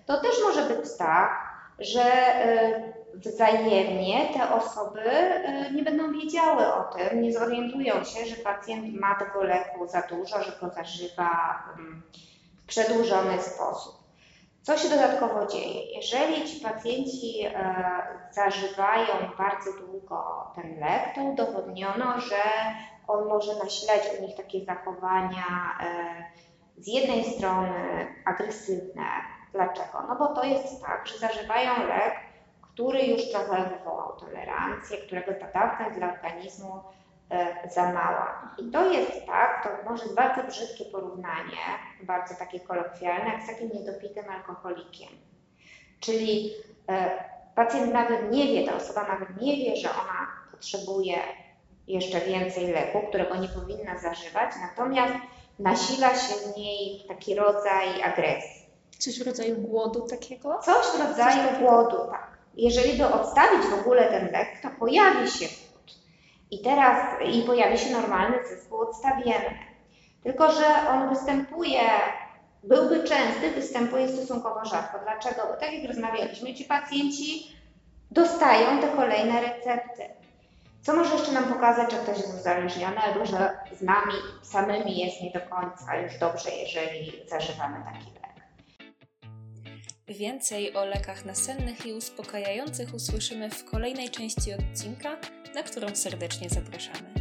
to 0.06 0.20
też 0.20 0.32
może 0.44 0.62
być 0.62 0.96
tak, 0.98 1.54
że 1.78 2.04
y, 2.46 2.92
wzajemnie 3.14 4.28
te 4.34 4.50
osoby 4.54 5.10
y, 5.70 5.74
nie 5.74 5.82
będą 5.82 6.12
wiedziały 6.12 6.74
o 6.74 6.82
tym, 6.82 7.22
nie 7.22 7.32
zorientują 7.32 8.04
się, 8.04 8.26
że 8.26 8.36
pacjent 8.36 9.00
ma 9.00 9.14
tego 9.14 9.42
leku 9.42 9.86
za 9.86 10.02
dużo, 10.02 10.42
że 10.42 10.52
go 10.60 10.70
zażywa 10.70 11.62
w 12.62 12.66
przedłużony 12.66 13.42
sposób. 13.42 14.03
Co 14.64 14.76
się 14.76 14.88
dodatkowo 14.88 15.46
dzieje? 15.46 15.96
Jeżeli 15.96 16.48
ci 16.48 16.60
pacjenci 16.60 17.46
e, 17.46 17.52
zażywają 18.30 19.06
bardzo 19.38 19.72
długo 19.72 20.50
ten 20.54 20.80
lek, 20.80 21.14
to 21.14 21.22
udowodniono, 21.22 22.20
że 22.20 22.42
on 23.08 23.28
może 23.28 23.54
nasilać 23.64 24.02
u 24.18 24.22
nich 24.22 24.36
takie 24.36 24.64
zachowania 24.64 25.78
e, 25.80 26.82
z 26.82 26.86
jednej 26.86 27.24
strony 27.24 28.06
agresywne. 28.24 29.04
Dlaczego? 29.52 30.02
No 30.08 30.16
bo 30.16 30.34
to 30.34 30.44
jest 30.44 30.84
tak, 30.86 31.06
że 31.06 31.18
zażywają 31.18 31.86
lek, 31.86 32.14
który 32.62 33.02
już 33.02 33.30
trochę 33.30 33.70
wywołał 33.78 34.16
tolerancję, 34.16 34.98
którego 34.98 35.32
ta 35.34 35.46
dawka 35.60 35.90
dla 35.90 36.12
organizmu 36.12 36.80
za 37.70 37.92
mała. 37.92 38.54
I 38.58 38.70
to 38.70 38.92
jest 38.92 39.26
tak, 39.26 39.62
to 39.64 39.90
może 39.90 40.04
bardzo 40.14 40.42
brzydkie 40.42 40.84
porównanie, 40.84 41.58
bardzo 42.02 42.34
takie 42.34 42.60
kolokwialne, 42.60 43.30
jak 43.30 43.42
z 43.42 43.46
takim 43.46 43.70
niedopitym 43.74 44.24
alkoholikiem. 44.30 45.08
Czyli 46.00 46.50
e, 46.88 47.24
pacjent 47.54 47.92
nawet 47.92 48.32
nie 48.32 48.46
wie, 48.46 48.66
ta 48.66 48.76
osoba 48.76 49.08
nawet 49.08 49.40
nie 49.40 49.56
wie, 49.56 49.76
że 49.76 49.90
ona 49.90 50.26
potrzebuje 50.50 51.16
jeszcze 51.86 52.20
więcej 52.20 52.72
leku, 52.72 53.00
którego 53.08 53.36
nie 53.36 53.48
powinna 53.48 53.98
zażywać, 53.98 54.50
natomiast 54.60 55.14
nasila 55.58 56.14
się 56.14 56.34
w 56.34 56.56
niej 56.56 57.04
taki 57.08 57.34
rodzaj 57.34 58.02
agresji. 58.02 58.64
Coś 58.98 59.18
w 59.18 59.26
rodzaju 59.26 59.56
głodu 59.56 60.00
takiego? 60.00 60.58
Coś 60.58 60.86
w 60.86 61.08
rodzaju 61.08 61.48
Coś 61.48 61.58
głodu, 61.58 61.96
tak. 62.10 62.34
Jeżeli 62.56 62.98
by 62.98 63.06
odstawić 63.06 63.66
w 63.66 63.80
ogóle 63.80 64.08
ten 64.08 64.32
lek, 64.32 64.48
to 64.62 64.68
pojawi 64.78 65.30
się 65.30 65.46
i 66.54 66.58
teraz 66.58 67.20
i 67.32 67.42
pojawi 67.42 67.78
się 67.78 67.90
normalny 67.90 68.36
zespół 68.48 68.80
odstawienny. 68.80 69.58
Tylko, 70.22 70.52
że 70.52 70.66
on 70.90 71.08
występuje, 71.08 71.80
byłby 72.64 73.04
częsty, 73.04 73.50
występuje 73.50 74.08
stosunkowo 74.08 74.64
rzadko. 74.64 74.98
Dlaczego? 74.98 75.42
Bo 75.48 75.60
tak 75.60 75.72
jak 75.72 75.88
rozmawialiśmy, 75.88 76.54
ci 76.54 76.64
pacjenci 76.64 77.56
dostają 78.10 78.80
te 78.80 78.88
kolejne 78.88 79.40
recepty. 79.40 80.02
Co 80.82 80.96
może 80.96 81.14
jeszcze 81.14 81.32
nam 81.32 81.44
pokazać, 81.44 81.92
że 81.92 81.98
ktoś 81.98 82.16
jest 82.16 82.40
uzależniony, 82.40 82.98
albo 82.98 83.26
że 83.26 83.58
z 83.72 83.82
nami 83.82 84.14
samymi 84.42 84.98
jest 84.98 85.22
nie 85.22 85.30
do 85.30 85.40
końca 85.40 85.96
już 85.96 86.18
dobrze, 86.18 86.50
jeżeli 86.50 87.28
zażywamy 87.28 87.76
taki 87.84 88.10
lek. 88.10 88.23
Więcej 90.08 90.74
o 90.74 90.84
lekach 90.84 91.24
nasennych 91.24 91.86
i 91.86 91.92
uspokajających 91.92 92.94
usłyszymy 92.94 93.50
w 93.50 93.64
kolejnej 93.64 94.10
części 94.10 94.52
odcinka, 94.52 95.16
na 95.54 95.62
którą 95.62 95.94
serdecznie 95.94 96.50
zapraszamy. 96.50 97.13